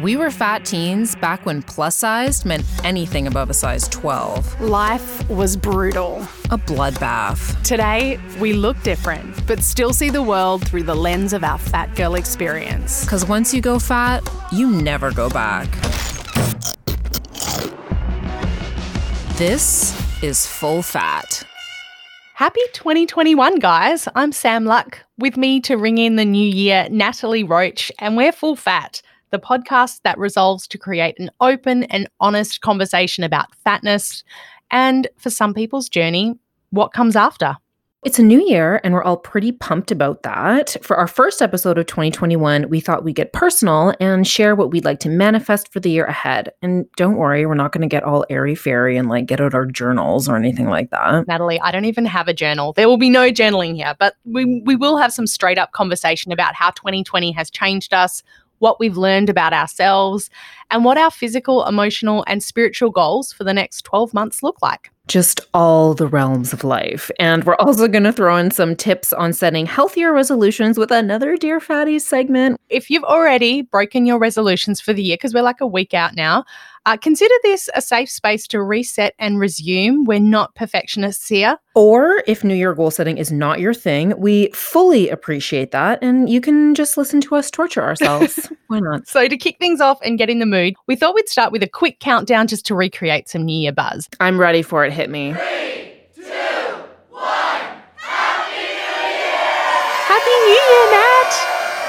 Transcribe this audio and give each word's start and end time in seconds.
We 0.00 0.16
were 0.16 0.30
fat 0.30 0.64
teens 0.64 1.16
back 1.16 1.44
when 1.44 1.60
plus 1.60 1.96
sized 1.96 2.44
meant 2.44 2.64
anything 2.84 3.26
above 3.26 3.50
a 3.50 3.54
size 3.54 3.88
12. 3.88 4.60
Life 4.60 5.28
was 5.28 5.56
brutal. 5.56 6.18
A 6.52 6.56
bloodbath. 6.56 7.60
Today, 7.64 8.20
we 8.38 8.52
look 8.52 8.80
different, 8.84 9.44
but 9.48 9.58
still 9.60 9.92
see 9.92 10.08
the 10.08 10.22
world 10.22 10.64
through 10.64 10.84
the 10.84 10.94
lens 10.94 11.32
of 11.32 11.42
our 11.42 11.58
fat 11.58 11.96
girl 11.96 12.14
experience. 12.14 13.04
Because 13.04 13.26
once 13.26 13.52
you 13.52 13.60
go 13.60 13.80
fat, 13.80 14.22
you 14.52 14.70
never 14.70 15.10
go 15.10 15.28
back. 15.28 15.68
This 19.36 19.92
is 20.22 20.46
Full 20.46 20.82
Fat. 20.82 21.42
Happy 22.34 22.60
2021, 22.72 23.56
guys. 23.56 24.06
I'm 24.14 24.30
Sam 24.30 24.64
Luck. 24.64 25.00
With 25.18 25.36
me 25.36 25.60
to 25.62 25.74
ring 25.74 25.98
in 25.98 26.14
the 26.14 26.24
new 26.24 26.48
year, 26.48 26.86
Natalie 26.88 27.42
Roach, 27.42 27.90
and 27.98 28.16
we're 28.16 28.30
Full 28.30 28.54
Fat 28.54 29.02
the 29.30 29.38
podcast 29.38 30.00
that 30.02 30.18
resolves 30.18 30.66
to 30.68 30.78
create 30.78 31.18
an 31.18 31.30
open 31.40 31.84
and 31.84 32.08
honest 32.20 32.60
conversation 32.60 33.24
about 33.24 33.54
fatness 33.64 34.24
and, 34.70 35.08
for 35.16 35.30
some 35.30 35.54
people's 35.54 35.88
journey, 35.88 36.38
what 36.70 36.92
comes 36.92 37.16
after. 37.16 37.56
It's 38.04 38.20
a 38.20 38.22
new 38.22 38.40
year, 38.40 38.80
and 38.84 38.94
we're 38.94 39.02
all 39.02 39.16
pretty 39.16 39.50
pumped 39.50 39.90
about 39.90 40.22
that. 40.22 40.76
For 40.82 40.96
our 40.96 41.08
first 41.08 41.42
episode 41.42 41.78
of 41.78 41.86
2021, 41.86 42.68
we 42.68 42.78
thought 42.78 43.02
we'd 43.02 43.16
get 43.16 43.32
personal 43.32 43.92
and 43.98 44.24
share 44.24 44.54
what 44.54 44.70
we'd 44.70 44.84
like 44.84 45.00
to 45.00 45.08
manifest 45.08 45.72
for 45.72 45.80
the 45.80 45.90
year 45.90 46.04
ahead. 46.04 46.52
And 46.62 46.86
don't 46.96 47.16
worry, 47.16 47.44
we're 47.44 47.56
not 47.56 47.72
going 47.72 47.82
to 47.82 47.88
get 47.88 48.04
all 48.04 48.24
airy 48.30 48.54
fairy 48.54 48.96
and 48.96 49.08
like 49.08 49.26
get 49.26 49.40
out 49.40 49.52
our 49.52 49.66
journals 49.66 50.28
or 50.28 50.36
anything 50.36 50.68
like 50.68 50.90
that. 50.90 51.26
Natalie, 51.26 51.60
I 51.60 51.72
don't 51.72 51.86
even 51.86 52.04
have 52.04 52.28
a 52.28 52.32
journal. 52.32 52.72
There 52.72 52.88
will 52.88 52.98
be 52.98 53.10
no 53.10 53.32
journaling 53.32 53.74
here, 53.74 53.96
but 53.98 54.14
we, 54.24 54.62
we 54.64 54.76
will 54.76 54.96
have 54.96 55.12
some 55.12 55.26
straight 55.26 55.58
up 55.58 55.72
conversation 55.72 56.30
about 56.30 56.54
how 56.54 56.70
2020 56.70 57.32
has 57.32 57.50
changed 57.50 57.92
us, 57.92 58.22
what 58.58 58.80
we've 58.80 58.96
learned 58.96 59.28
about 59.28 59.52
ourselves, 59.52 60.30
and 60.70 60.84
what 60.84 60.98
our 60.98 61.10
physical, 61.10 61.64
emotional, 61.66 62.24
and 62.26 62.42
spiritual 62.42 62.90
goals 62.90 63.32
for 63.32 63.44
the 63.44 63.54
next 63.54 63.82
12 63.82 64.14
months 64.14 64.42
look 64.42 64.60
like. 64.62 64.90
Just 65.08 65.40
all 65.52 65.94
the 65.94 66.06
realms 66.06 66.52
of 66.52 66.62
life. 66.62 67.10
And 67.18 67.44
we're 67.44 67.56
also 67.56 67.88
going 67.88 68.04
to 68.04 68.12
throw 68.12 68.36
in 68.36 68.50
some 68.50 68.76
tips 68.76 69.12
on 69.12 69.32
setting 69.32 69.66
healthier 69.66 70.12
resolutions 70.12 70.78
with 70.78 70.90
another 70.90 71.36
Dear 71.36 71.58
Fatties 71.60 72.02
segment. 72.02 72.60
If 72.68 72.90
you've 72.90 73.04
already 73.04 73.62
broken 73.62 74.06
your 74.06 74.18
resolutions 74.18 74.80
for 74.80 74.92
the 74.92 75.02
year, 75.02 75.16
because 75.16 75.34
we're 75.34 75.42
like 75.42 75.60
a 75.60 75.66
week 75.66 75.94
out 75.94 76.14
now, 76.14 76.44
uh, 76.88 76.96
consider 76.96 77.34
this 77.42 77.68
a 77.74 77.82
safe 77.82 78.08
space 78.08 78.46
to 78.48 78.62
reset 78.62 79.14
and 79.18 79.38
resume. 79.38 80.04
We're 80.04 80.20
not 80.20 80.54
perfectionists 80.54 81.28
here. 81.28 81.58
Or 81.74 82.22
if 82.26 82.42
New 82.42 82.54
Year 82.54 82.74
goal 82.74 82.90
setting 82.90 83.18
is 83.18 83.30
not 83.30 83.60
your 83.60 83.74
thing, 83.74 84.14
we 84.18 84.50
fully 84.52 85.10
appreciate 85.10 85.70
that. 85.72 86.02
And 86.02 86.30
you 86.30 86.40
can 86.40 86.74
just 86.74 86.96
listen 86.96 87.20
to 87.20 87.36
us 87.36 87.50
torture 87.50 87.82
ourselves. 87.82 88.50
Why 88.68 88.80
not? 88.80 89.06
So, 89.06 89.28
to 89.28 89.36
kick 89.36 89.58
things 89.58 89.80
off 89.80 89.98
and 90.02 90.16
get 90.18 90.30
in 90.30 90.38
the 90.38 90.46
mood, 90.46 90.74
we 90.86 90.96
thought 90.96 91.14
we'd 91.14 91.28
start 91.28 91.52
with 91.52 91.62
a 91.62 91.68
quick 91.68 92.00
countdown 92.00 92.46
just 92.46 92.64
to 92.66 92.74
recreate 92.74 93.28
some 93.28 93.44
New 93.44 93.56
Year 93.56 93.72
buzz. 93.72 94.08
I'm 94.18 94.40
ready 94.40 94.62
for 94.62 94.84
it. 94.84 94.92
Hit 94.98 95.10
me. 95.10 95.32
Three, 95.32 96.08
two, 96.16 96.24
one. 97.10 97.22
Happy 97.94 98.50
New 98.50 98.98
Year! 99.14 99.46
Happy 100.10 100.34
New 100.42 100.58
Year! 100.58 100.87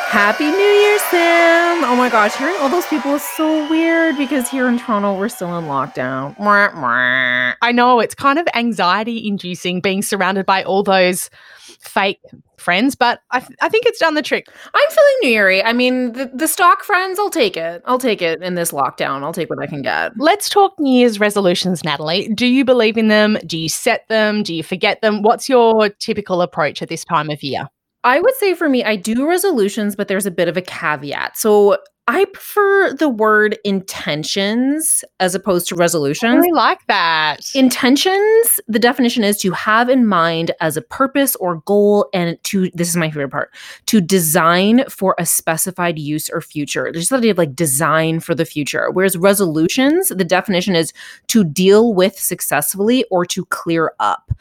Happy 0.10 0.50
New 0.50 0.58
Year, 0.58 0.98
Sam! 1.12 1.84
Oh 1.84 1.96
my 1.96 2.10
gosh, 2.10 2.36
hearing 2.36 2.56
all 2.62 2.68
those 2.68 2.88
people 2.88 3.14
is 3.14 3.22
so 3.22 3.70
weird 3.70 4.18
because 4.18 4.50
here 4.50 4.68
in 4.68 4.80
Toronto 4.80 5.16
we're 5.16 5.30
still 5.30 5.56
in 5.60 5.66
lockdown. 5.66 6.36
I 7.62 7.72
know 7.72 8.00
it's 8.00 8.16
kind 8.16 8.40
of 8.40 8.48
anxiety 8.56 9.28
inducing 9.28 9.82
being 9.82 10.02
surrounded 10.02 10.48
by 10.48 10.64
all 10.64 10.82
those 10.82 11.30
fake 11.80 12.20
friends, 12.58 12.96
but 12.96 13.22
I, 13.30 13.40
th- 13.40 13.56
I 13.62 13.70
think 13.70 13.86
it's 13.86 14.00
done 14.00 14.16
the 14.16 14.24
trick. 14.24 14.48
I'm 14.74 14.90
feeling 14.90 15.16
New 15.22 15.30
Year 15.30 15.64
I 15.64 15.74
mean, 15.74 16.14
the, 16.14 16.32
the 16.34 16.48
stock 16.48 16.84
friends, 16.84 17.20
I'll 17.20 17.30
take 17.30 17.56
it. 17.56 17.84
I'll 17.86 18.00
take 18.00 18.24
it 18.24 18.42
in 18.42 18.56
this 18.56 18.72
lockdown. 18.72 19.22
I'll 19.22 19.32
take 19.32 19.52
what 19.52 19.60
I 19.60 19.68
can 19.68 19.84
get. 19.84 20.14
Let's 20.18 20.50
talk 20.50 20.74
New 20.80 20.92
Year's 20.92 21.20
resolutions, 21.20 21.84
Natalie. 21.84 22.30
Do 22.30 22.48
you 22.48 22.66
believe 22.66 22.98
in 22.98 23.10
them? 23.10 23.38
Do 23.46 23.60
you 23.60 23.70
set 23.70 24.08
them? 24.08 24.42
Do 24.42 24.56
you 24.56 24.64
forget 24.64 25.02
them? 25.02 25.22
What's 25.22 25.48
your 25.48 25.90
typical 25.90 26.42
approach 26.42 26.82
at 26.82 26.90
this 26.90 27.06
time 27.06 27.30
of 27.30 27.44
year? 27.44 27.70
I 28.04 28.20
would 28.20 28.36
say 28.36 28.54
for 28.54 28.70
me, 28.70 28.84
I 28.84 28.96
do 28.96 29.28
resolutions, 29.28 29.96
but 29.96 30.08
there's 30.08 30.26
a 30.26 30.32
bit 30.32 30.48
of 30.48 30.56
a 30.58 30.62
caveat. 30.62 31.38
So 31.38 31.78
I 32.10 32.26
prefer 32.26 32.92
the 32.94 33.08
word 33.08 33.60
intentions 33.64 35.04
as 35.20 35.36
opposed 35.36 35.68
to 35.68 35.76
resolutions. 35.76 36.34
I 36.34 36.38
really 36.38 36.52
like 36.54 36.88
that. 36.88 37.54
Intentions, 37.54 38.60
the 38.68 38.80
definition 38.80 39.24
is 39.24 39.38
to 39.42 39.52
have 39.52 39.90
in 39.90 40.08
mind 40.08 40.50
as 40.60 40.76
a 40.76 40.82
purpose 40.82 41.36
or 41.36 41.58
goal 41.68 42.10
and 42.12 42.44
to, 42.46 42.72
this 42.74 42.90
is 42.90 42.96
my 42.96 43.12
favorite 43.12 43.30
part, 43.30 43.54
to 43.86 44.02
design 44.02 44.86
for 44.90 45.14
a 45.20 45.26
specified 45.26 46.00
use 46.00 46.32
or 46.32 46.42
future. 46.42 46.90
There's 46.92 47.10
the 47.10 47.18
idea 47.18 47.30
of 47.30 47.38
like 47.38 47.54
design 47.54 48.22
for 48.22 48.34
the 48.34 48.44
future. 48.44 48.90
Whereas 48.90 49.16
resolutions, 49.16 50.08
the 50.08 50.24
definition 50.24 50.76
is 50.76 50.92
to 51.28 51.44
deal 51.44 51.94
with 51.94 52.18
successfully 52.18 53.06
or 53.12 53.24
to 53.28 53.46
clear 53.46 53.94
up. 54.00 54.32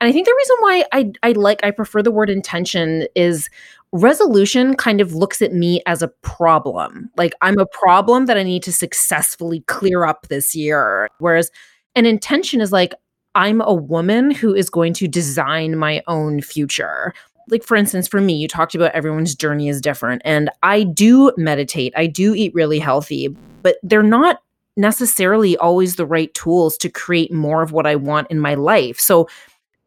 And 0.00 0.08
I 0.08 0.12
think 0.12 0.26
the 0.26 0.34
reason 0.34 0.56
why 0.60 0.84
I, 0.92 1.12
I 1.22 1.32
like, 1.32 1.62
I 1.62 1.72
prefer 1.72 2.02
the 2.02 2.10
word 2.10 2.30
intention 2.30 3.06
is 3.14 3.50
resolution 3.92 4.74
kind 4.74 5.00
of 5.00 5.14
looks 5.14 5.40
at 5.40 5.52
me 5.52 5.82
as 5.86 6.02
a 6.02 6.08
problem. 6.22 7.10
Like 7.16 7.34
I'm 7.40 7.58
a 7.58 7.66
problem 7.66 8.26
that 8.26 8.36
I 8.36 8.42
need 8.42 8.62
to 8.64 8.72
successfully 8.72 9.60
clear 9.66 10.04
up 10.04 10.28
this 10.28 10.54
year. 10.54 11.08
Whereas 11.18 11.50
an 11.94 12.06
intention 12.06 12.60
is 12.60 12.72
like, 12.72 12.94
I'm 13.34 13.60
a 13.60 13.74
woman 13.74 14.30
who 14.30 14.54
is 14.54 14.68
going 14.70 14.92
to 14.94 15.08
design 15.08 15.76
my 15.76 16.02
own 16.06 16.40
future. 16.40 17.14
Like, 17.48 17.62
for 17.62 17.76
instance, 17.76 18.08
for 18.08 18.20
me, 18.20 18.34
you 18.34 18.48
talked 18.48 18.74
about 18.74 18.92
everyone's 18.92 19.34
journey 19.34 19.68
is 19.68 19.80
different. 19.80 20.22
And 20.24 20.50
I 20.62 20.82
do 20.82 21.32
meditate, 21.36 21.94
I 21.96 22.06
do 22.06 22.34
eat 22.34 22.52
really 22.54 22.78
healthy, 22.78 23.28
but 23.62 23.76
they're 23.82 24.02
not 24.02 24.42
necessarily 24.76 25.56
always 25.58 25.96
the 25.96 26.06
right 26.06 26.32
tools 26.34 26.76
to 26.78 26.88
create 26.88 27.32
more 27.32 27.62
of 27.62 27.72
what 27.72 27.86
I 27.86 27.96
want 27.96 28.30
in 28.30 28.38
my 28.38 28.54
life. 28.54 29.00
So, 29.00 29.28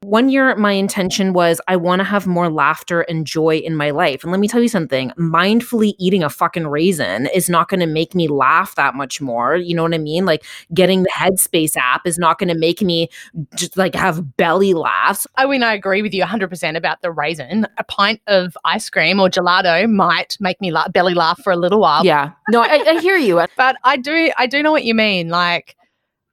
one 0.03 0.29
year, 0.29 0.56
my 0.56 0.72
intention 0.72 1.31
was 1.31 1.62
I 1.67 1.75
want 1.75 2.00
to 2.00 2.03
have 2.03 2.25
more 2.25 2.50
laughter 2.50 3.01
and 3.01 3.25
joy 3.25 3.57
in 3.57 3.75
my 3.75 3.91
life. 3.91 4.23
And 4.23 4.31
let 4.31 4.39
me 4.41 4.47
tell 4.47 4.62
you 4.62 4.67
something 4.67 5.12
mindfully 5.12 5.94
eating 6.00 6.23
a 6.23 6.29
fucking 6.29 6.67
raisin 6.67 7.28
is 7.28 7.50
not 7.50 7.69
going 7.69 7.81
to 7.81 7.85
make 7.85 8.16
me 8.16 8.28
laugh 8.28 8.73
that 8.75 8.95
much 8.95 9.22
more. 9.22 9.56
You 9.56 9.75
know 9.75 9.84
what 9.84 9.94
I 9.94 10.00
mean? 10.00 10.25
Like 10.25 10.44
getting 10.73 11.03
the 11.03 11.12
Headspace 11.16 11.78
app 11.78 12.07
is 12.07 12.17
not 12.17 12.39
going 12.39 12.50
to 12.50 12.57
make 12.57 12.81
me 12.81 13.09
just 13.56 13.78
like 13.78 13.94
have 13.94 14.35
belly 14.38 14.73
laughs. 14.73 15.28
I 15.35 15.45
mean, 15.45 15.62
I 15.62 15.73
agree 15.73 16.01
with 16.01 16.16
you 16.16 16.23
100% 16.23 16.75
about 16.75 17.01
the 17.03 17.12
raisin. 17.12 17.68
A 17.78 17.83
pint 17.83 18.22
of 18.25 18.57
ice 18.66 18.89
cream 18.89 19.19
or 19.19 19.29
gelato 19.29 19.88
might 19.88 20.35
make 20.39 20.59
me 20.62 20.72
la- 20.72 20.88
belly 20.88 21.13
laugh 21.13 21.39
for 21.44 21.53
a 21.53 21.57
little 21.57 21.79
while. 21.79 22.03
Yeah. 22.03 22.31
No, 22.50 22.63
I, 22.63 22.83
I 22.88 23.00
hear 23.01 23.18
you. 23.18 23.35
but 23.56 23.75
I 23.83 23.97
do, 23.97 24.31
I 24.35 24.47
do 24.47 24.63
know 24.63 24.72
what 24.72 24.83
you 24.83 24.95
mean. 24.95 25.29
Like, 25.29 25.75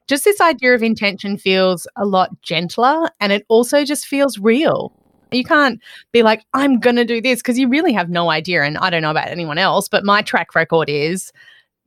just 0.08 0.24
this 0.24 0.40
idea 0.40 0.74
of 0.74 0.82
intention 0.82 1.36
feels 1.36 1.86
a 1.96 2.04
lot 2.04 2.40
gentler 2.42 3.08
and 3.20 3.32
it 3.32 3.44
also 3.48 3.84
just 3.84 4.06
feels 4.06 4.38
real. 4.38 4.92
You 5.30 5.44
can't 5.44 5.80
be 6.12 6.22
like, 6.22 6.42
I'm 6.54 6.80
going 6.80 6.96
to 6.96 7.04
do 7.04 7.20
this 7.20 7.40
because 7.40 7.58
you 7.58 7.68
really 7.68 7.92
have 7.92 8.08
no 8.08 8.30
idea. 8.30 8.62
And 8.62 8.78
I 8.78 8.88
don't 8.90 9.02
know 9.02 9.10
about 9.10 9.28
anyone 9.28 9.58
else, 9.58 9.88
but 9.88 10.04
my 10.04 10.22
track 10.22 10.54
record 10.54 10.88
is 10.88 11.32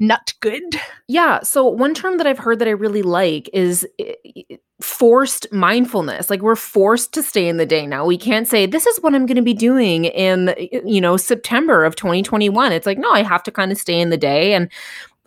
not 0.02 0.34
good. 0.42 0.64
Yeah. 1.08 1.42
So, 1.42 1.66
one 1.66 1.94
term 1.94 2.18
that 2.18 2.28
I've 2.28 2.40
heard 2.40 2.60
that 2.60 2.68
I 2.68 2.72
really 2.72 3.04
like 3.04 3.50
is 3.54 3.88
eh, 4.00 4.14
eh, 4.26 4.56
forced 4.82 5.52
mindfulness. 5.54 6.30
Like, 6.30 6.42
we're 6.42 6.56
forced 6.56 7.14
to 7.14 7.24
stay 7.24 7.48
in 7.48 7.58
the 7.58 7.68
day 7.68 7.86
now. 7.86 8.06
We 8.06 8.18
can't 8.18 8.48
say, 8.48 8.66
this 8.66 8.88
is 8.88 8.98
what 9.02 9.14
I'm 9.14 9.28
going 9.28 9.36
to 9.36 9.44
be 9.44 9.54
doing 9.54 10.06
in, 10.06 10.50
eh, 10.50 10.82
you 10.84 11.00
know, 11.00 11.18
September 11.18 11.86
of 11.86 11.96
2021. 11.96 12.72
It's 12.72 12.88
like, 12.88 12.98
no, 12.98 13.12
I 13.12 13.22
have 13.22 13.44
to 13.44 13.52
kind 13.52 13.72
of 13.72 13.78
stay 13.78 14.00
in 14.00 14.10
the 14.10 14.18
day. 14.18 14.54
And 14.54 14.72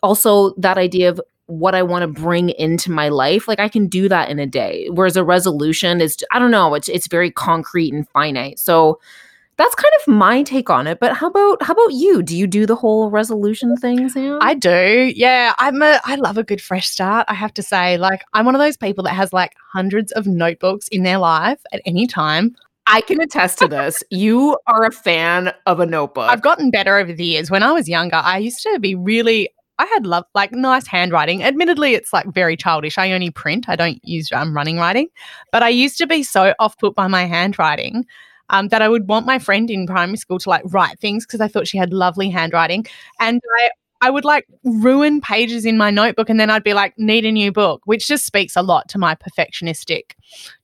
also, 0.03 0.55
that 0.57 0.77
idea 0.77 1.09
of 1.09 1.21
what 1.59 1.75
I 1.75 1.83
want 1.83 2.03
to 2.03 2.21
bring 2.21 2.51
into 2.51 2.91
my 2.91 3.09
life, 3.09 3.49
like 3.49 3.61
I 3.61 3.69
can 3.69 3.87
do 3.87 4.09
that 4.09 4.31
in 4.31 4.39
a 4.39 4.47
day. 4.47 4.89
Whereas 4.91 5.17
a 5.17 5.25
resolution 5.25 6.01
is 6.01 6.17
I 6.31 6.39
don't 6.39 6.51
know, 6.51 6.75
it's 6.75 6.89
it's 6.89 7.09
very 7.09 7.31
concrete 7.31 7.93
and 7.93 8.09
finite. 8.11 8.59
So 8.59 9.01
that's 9.57 9.75
kind 9.75 9.93
of 10.01 10.13
my 10.13 10.43
take 10.43 10.69
on 10.69 10.87
it. 10.87 10.99
But 10.99 11.17
how 11.17 11.29
about 11.29 11.63
how 11.63 11.73
about 11.73 11.93
you? 11.93 12.23
Do 12.23 12.37
you 12.37 12.47
do 12.47 12.67
the 12.67 12.75
whole 12.75 13.11
resolution 13.11 13.77
thing, 13.77 14.09
Sam? 14.09 14.39
I 14.41 14.55
do. 14.55 15.13
Yeah, 15.15 15.55
I'm 15.59 15.81
a 15.83 16.01
I 16.05 16.17
love 16.17 16.39
a 16.39 16.45
good 16.45 16.61
fresh 16.61 16.89
start. 16.89 17.27
I 17.29 17.35
have 17.35 17.55
to 17.55 17.63
say, 17.63 17.97
like 17.97 18.23
I'm 18.33 18.47
one 18.47 18.55
of 18.55 18.61
those 18.61 18.77
people 18.77 19.05
that 19.05 19.15
has 19.15 19.33
like 19.33 19.55
hundreds 19.73 20.13
of 20.13 20.27
notebooks 20.27 20.89
in 20.89 21.03
their 21.03 21.19
life 21.19 21.61
at 21.73 21.81
any 21.87 22.07
time. 22.07 22.57
I 22.87 23.01
can 23.01 23.21
attest 23.21 23.59
to 23.61 23.69
this. 23.69 24.03
You 24.11 24.59
are 24.67 24.85
a 24.85 24.91
fan 24.91 25.55
of 25.65 25.81
a 25.81 25.87
notebook. 25.87 26.29
I've 26.29 26.43
gotten 26.43 26.71
better 26.71 26.99
over 26.99 27.15
the 27.15 27.25
years. 27.25 27.51
When 27.51 27.63
I 27.63 27.73
was 27.73 27.89
younger, 27.89 28.17
I 28.17 28.39
used 28.39 28.63
to 28.63 28.79
be 28.79 28.95
really 28.95 29.49
I 29.79 29.87
had 29.87 30.07
love 30.07 30.25
like 30.35 30.53
nice 30.53 30.87
handwriting. 30.87 31.43
Admittedly, 31.43 31.95
it's 31.95 32.13
like 32.13 32.27
very 32.33 32.57
childish. 32.57 32.99
I 32.99 33.13
only 33.13 33.31
print. 33.31 33.69
I 33.69 33.77
don't 33.77 34.01
use 34.05 34.31
um, 34.33 34.55
running 34.55 34.79
writing. 34.79 35.09
But 35.53 35.63
I 35.63 35.69
used 35.69 35.99
to 35.99 36.07
be 36.07 36.23
so 36.23 36.55
off 36.59 36.79
put 36.79 36.95
by 36.95 37.09
my 37.09 37.25
handwriting 37.25 38.07
um, 38.51 38.69
that 38.69 38.83
I 38.83 38.89
would 38.89 39.09
want 39.09 39.27
my 39.27 39.39
friend 39.39 39.71
in 39.71 39.87
primary 39.87 40.17
school 40.17 40.39
to 40.39 40.49
like 40.49 40.63
write 40.67 40.99
things 41.01 41.27
because 41.27 41.41
I 41.41 41.49
thought 41.49 41.67
she 41.67 41.79
had 41.79 41.93
lovely 41.93 42.31
handwriting. 42.31 42.87
And 43.19 43.41
I 43.59 43.71
I 44.05 44.11
would 44.11 44.27
like 44.27 44.47
ruin 44.65 45.23
pages 45.23 45.65
in 45.65 45.79
my 45.79 45.91
notebook 45.91 46.29
and 46.29 46.39
then 46.39 46.51
I'd 46.51 46.63
be 46.63 46.75
like, 46.75 46.93
need 46.99 47.25
a 47.25 47.33
new 47.33 47.51
book, 47.51 47.81
which 47.87 48.07
just 48.07 48.27
speaks 48.27 48.55
a 48.55 48.61
lot 48.61 48.87
to 48.91 48.99
my 48.99 49.15
perfectionistic 49.15 50.11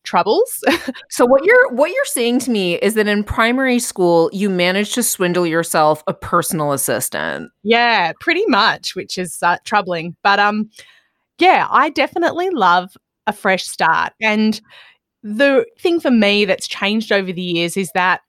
troubles. 0.03 0.63
so 1.09 1.25
what 1.25 1.43
you're 1.43 1.73
what 1.73 1.91
you're 1.91 2.05
saying 2.05 2.41
to 2.41 2.51
me 2.51 2.75
is 2.81 2.93
that 2.95 3.09
in 3.09 3.25
primary 3.25 3.79
school 3.79 4.29
you 4.35 4.51
managed 4.51 4.93
to 4.97 5.03
swindle 5.03 5.47
yourself 5.47 6.03
a 6.07 6.13
personal 6.13 6.73
assistant. 6.73 7.51
Yeah, 7.63 8.13
pretty 8.21 8.45
much, 8.45 8.95
which 8.95 9.17
is 9.17 9.39
uh, 9.43 9.57
troubling. 9.65 10.17
But 10.23 10.39
um 10.39 10.69
yeah, 11.39 11.67
I 11.71 11.89
definitely 11.89 12.51
love 12.51 12.91
a 13.27 13.33
fresh 13.33 13.65
start. 13.65 14.13
And 14.21 14.61
the 15.23 15.65
thing 15.81 15.99
for 15.99 16.11
me 16.11 16.45
that's 16.45 16.69
changed 16.69 17.11
over 17.11 17.33
the 17.33 17.41
years 17.41 17.79
is 17.79 17.91
that 17.95 18.21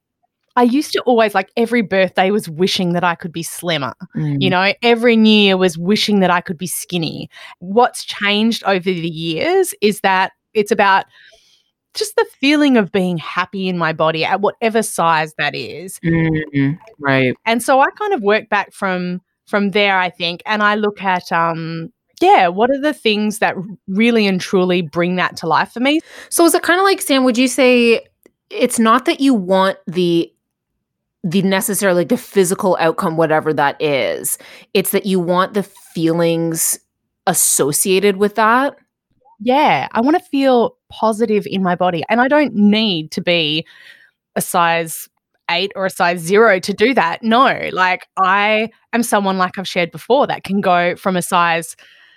I 0.56 0.64
used 0.64 0.92
to 0.92 1.00
always 1.02 1.34
like 1.34 1.50
every 1.56 1.82
birthday 1.82 2.30
was 2.30 2.48
wishing 2.48 2.92
that 2.92 3.04
I 3.04 3.14
could 3.14 3.32
be 3.32 3.42
slimmer. 3.42 3.94
Mm. 4.16 4.42
You 4.42 4.50
know, 4.50 4.72
every 4.82 5.16
new 5.16 5.30
year 5.30 5.56
was 5.56 5.78
wishing 5.78 6.20
that 6.20 6.30
I 6.30 6.40
could 6.40 6.58
be 6.58 6.66
skinny. 6.66 7.30
What's 7.60 8.04
changed 8.04 8.62
over 8.64 8.84
the 8.84 9.08
years 9.08 9.74
is 9.80 10.00
that 10.00 10.32
it's 10.54 10.70
about 10.70 11.06
just 11.94 12.16
the 12.16 12.26
feeling 12.40 12.76
of 12.76 12.92
being 12.92 13.18
happy 13.18 13.68
in 13.68 13.76
my 13.76 13.92
body 13.92 14.24
at 14.24 14.40
whatever 14.40 14.82
size 14.82 15.34
that 15.38 15.54
is. 15.54 15.98
Mm, 16.04 16.78
right. 16.98 17.34
And 17.44 17.62
so 17.62 17.80
I 17.80 17.90
kind 17.90 18.14
of 18.14 18.22
work 18.22 18.48
back 18.48 18.72
from 18.72 19.20
from 19.46 19.72
there 19.72 19.98
I 19.98 20.08
think 20.08 20.42
and 20.46 20.62
I 20.62 20.76
look 20.76 21.02
at 21.02 21.30
um 21.32 21.92
yeah, 22.22 22.46
what 22.46 22.70
are 22.70 22.80
the 22.80 22.94
things 22.94 23.40
that 23.40 23.56
really 23.88 24.26
and 24.28 24.40
truly 24.40 24.80
bring 24.80 25.16
that 25.16 25.36
to 25.38 25.48
life 25.48 25.72
for 25.72 25.80
me? 25.80 26.00
So 26.30 26.44
is 26.44 26.54
it 26.54 26.62
kind 26.62 26.78
of 26.78 26.84
like 26.84 27.02
Sam, 27.02 27.24
would 27.24 27.36
you 27.36 27.48
say 27.48 28.06
it's 28.48 28.78
not 28.78 29.06
that 29.06 29.20
you 29.20 29.34
want 29.34 29.78
the 29.86 30.31
the 31.24 31.42
necessarily 31.42 32.00
like 32.00 32.08
the 32.08 32.16
physical 32.16 32.76
outcome 32.80 33.16
whatever 33.16 33.52
that 33.52 33.80
is. 33.80 34.38
It's 34.74 34.90
that 34.90 35.06
you 35.06 35.20
want 35.20 35.54
the 35.54 35.62
feelings 35.62 36.78
associated 37.26 38.16
with 38.16 38.34
that? 38.34 38.76
Yeah, 39.40 39.88
I 39.92 40.00
want 40.00 40.16
to 40.16 40.22
feel 40.22 40.76
positive 40.88 41.46
in 41.46 41.62
my 41.62 41.74
body 41.74 42.02
and 42.08 42.20
I 42.20 42.28
don't 42.28 42.54
need 42.54 43.10
to 43.12 43.20
be 43.20 43.66
a 44.36 44.40
size 44.40 45.08
eight 45.50 45.72
or 45.74 45.86
a 45.86 45.90
size 45.90 46.20
zero 46.20 46.58
to 46.60 46.72
do 46.72 46.94
that. 46.94 47.22
No, 47.22 47.68
like 47.72 48.06
I 48.16 48.70
am 48.92 49.02
someone 49.02 49.38
like 49.38 49.58
I've 49.58 49.68
shared 49.68 49.90
before 49.90 50.26
that 50.26 50.44
can 50.44 50.60
go 50.60 50.96
from 50.96 51.16
a 51.16 51.22
size 51.22 51.76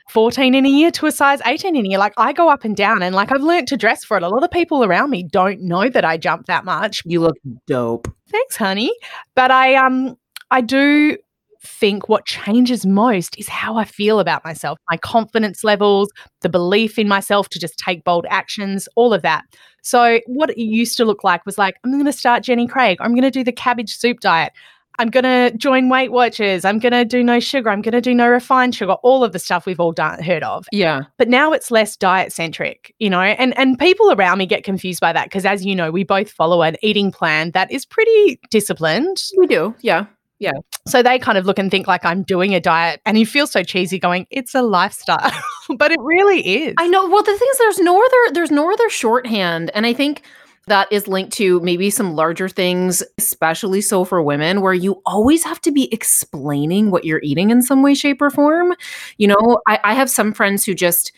14 0.10 0.54
in 0.54 0.66
a 0.66 0.70
year 0.70 0.92
to 0.92 1.08
a 1.08 1.12
size 1.12 1.42
18 1.46 1.76
in 1.76 1.86
a 1.86 1.90
year. 1.90 1.98
Like 1.98 2.14
I 2.18 2.34
go 2.34 2.50
up 2.50 2.64
and 2.64 2.76
down 2.76 3.02
and 3.02 3.16
like 3.16 3.32
I've 3.32 3.42
learned 3.42 3.68
to 3.70 3.78
dress 3.78 4.04
for 4.04 4.18
it. 4.18 4.24
A 4.24 4.30
lot 4.30 4.44
of 4.44 4.52
people 4.52 4.84
around 4.84 5.10
me 5.10 5.24
don't 5.24 5.62
know 5.62 5.90
that 5.90 6.06
I 6.06 6.18
jump 6.18 6.46
that 6.46 6.66
much. 6.66 7.02
You 7.06 7.22
look 7.22 7.38
dope. 7.68 8.14
Thanks, 8.30 8.56
honey. 8.56 8.94
But 9.36 9.52
I 9.52 9.76
um 9.76 10.18
I 10.52 10.62
do 10.62 11.18
think 11.66 12.08
what 12.08 12.26
changes 12.26 12.86
most 12.86 13.38
is 13.38 13.50
how 13.50 13.76
I 13.76 13.86
feel 13.86 14.20
about 14.20 14.46
myself, 14.46 14.78
my 14.90 14.98
confidence 14.98 15.64
levels, 15.64 16.10
the 16.42 16.50
belief 16.50 17.00
in 17.00 17.08
myself 17.08 17.50
to 17.50 17.60
just 17.60 17.78
take 17.78 18.04
bold 18.04 18.26
actions, 18.30 18.88
all 18.96 19.14
of 19.14 19.22
that. 19.24 19.44
So, 19.82 20.20
what 20.28 20.52
it 20.52 20.60
used 20.60 20.98
to 20.98 21.06
look 21.06 21.24
like 21.24 21.46
was 21.46 21.58
like, 21.58 21.76
I'm 21.84 21.92
going 21.92 22.06
to 22.06 22.14
start 22.14 22.44
Jenny 22.44 22.68
Craig. 22.68 22.98
I'm 23.02 23.12
going 23.12 23.24
to 23.24 23.32
do 23.32 23.44
the 23.44 23.52
cabbage 23.52 23.96
soup 23.96 24.20
diet. 24.20 24.54
I'm 25.00 25.10
going 25.10 25.24
to 25.24 25.56
join 25.58 25.90
Weight 25.90 26.12
Watchers. 26.12 26.66
I'm 26.66 26.80
going 26.80 26.94
to 26.94 27.06
do 27.06 27.24
no 27.24 27.40
sugar. 27.40 27.70
I'm 27.70 27.82
going 27.82 27.94
to 27.94 28.02
do 28.02 28.14
no 28.14 28.28
refined 28.28 28.76
sugar. 28.76 28.94
All 29.04 29.24
of 29.24 29.34
the 29.34 29.40
stuff 29.40 29.66
we've 29.66 29.80
all 29.80 29.92
done 29.92 30.22
heard 30.24 30.44
of. 30.44 30.68
Yeah. 30.72 31.04
But 31.18 31.28
now 31.28 31.52
it's 31.52 31.72
less 31.72 31.96
diet 31.98 32.32
centric, 32.32 32.94
you 33.00 33.10
know, 33.10 33.22
and 33.22 33.58
and 33.58 33.78
people 33.78 34.12
around 34.12 34.38
me 34.38 34.46
get 34.46 34.64
confused 34.64 35.02
by 35.02 35.14
that 35.14 35.26
because 35.26 35.46
as 35.46 35.66
you 35.66 35.76
know, 35.76 35.92
we 35.92 36.04
both 36.04 36.30
follow 36.30 36.62
an 36.62 36.78
eating 36.82 37.12
plan 37.12 37.52
that 37.52 37.72
is 37.72 37.86
pretty 37.86 38.40
disciplined. 38.50 39.24
We 39.38 39.48
do. 39.48 39.76
Yeah. 39.82 40.06
Yeah. 40.40 40.54
So 40.86 41.02
they 41.02 41.18
kind 41.18 41.38
of 41.38 41.46
look 41.46 41.58
and 41.58 41.72
think 41.72 41.88
like 41.88 42.04
I'm 42.04 42.24
doing 42.24 42.54
a 42.54 42.60
diet 42.60 43.02
and 43.06 43.18
you 43.18 43.26
feel 43.26 43.48
so 43.48 43.64
cheesy 43.64 43.98
going, 43.98 44.28
it's 44.30 44.54
a 44.54 44.62
lifestyle. 44.62 45.32
but 45.78 45.92
it 45.92 46.00
really 46.02 46.66
is. 46.66 46.74
I 46.78 46.88
know. 46.88 47.08
Well, 47.08 47.24
the 47.24 47.38
thing 47.38 47.48
is 47.52 47.58
there's 47.58 47.80
no 47.80 48.04
other 48.04 48.34
there's 48.34 48.52
no 48.52 48.72
other 48.72 48.90
shorthand. 48.90 49.72
And 49.74 49.86
I 49.86 49.94
think 49.94 50.24
that 50.68 50.88
is 50.92 51.08
linked 51.08 51.34
to 51.34 51.60
maybe 51.62 51.90
some 51.90 52.16
larger 52.16 52.50
things, 52.50 53.04
especially 53.18 53.82
so 53.82 54.04
for 54.04 54.22
women, 54.22 54.62
where 54.62 54.74
you 54.74 55.02
always 55.06 55.44
have 55.44 55.62
to 55.62 55.72
be 55.72 55.94
explaining 55.94 56.92
what 56.92 57.06
you're 57.06 57.22
eating 57.24 57.50
in 57.50 57.62
some 57.62 57.84
way, 57.84 57.94
shape, 57.94 58.22
or 58.22 58.30
form. 58.30 58.74
You 59.18 59.28
know, 59.28 59.60
I, 59.68 59.80
I 59.84 59.94
have 59.94 60.10
some 60.10 60.34
friends 60.34 60.66
who 60.66 60.74
just, 60.74 61.12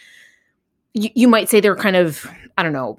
you, 0.94 1.10
you 1.16 1.28
might 1.28 1.50
say 1.50 1.60
they're 1.60 1.76
kind 1.76 1.96
of, 1.96 2.30
I 2.58 2.64
don't 2.64 2.74
know, 2.74 2.98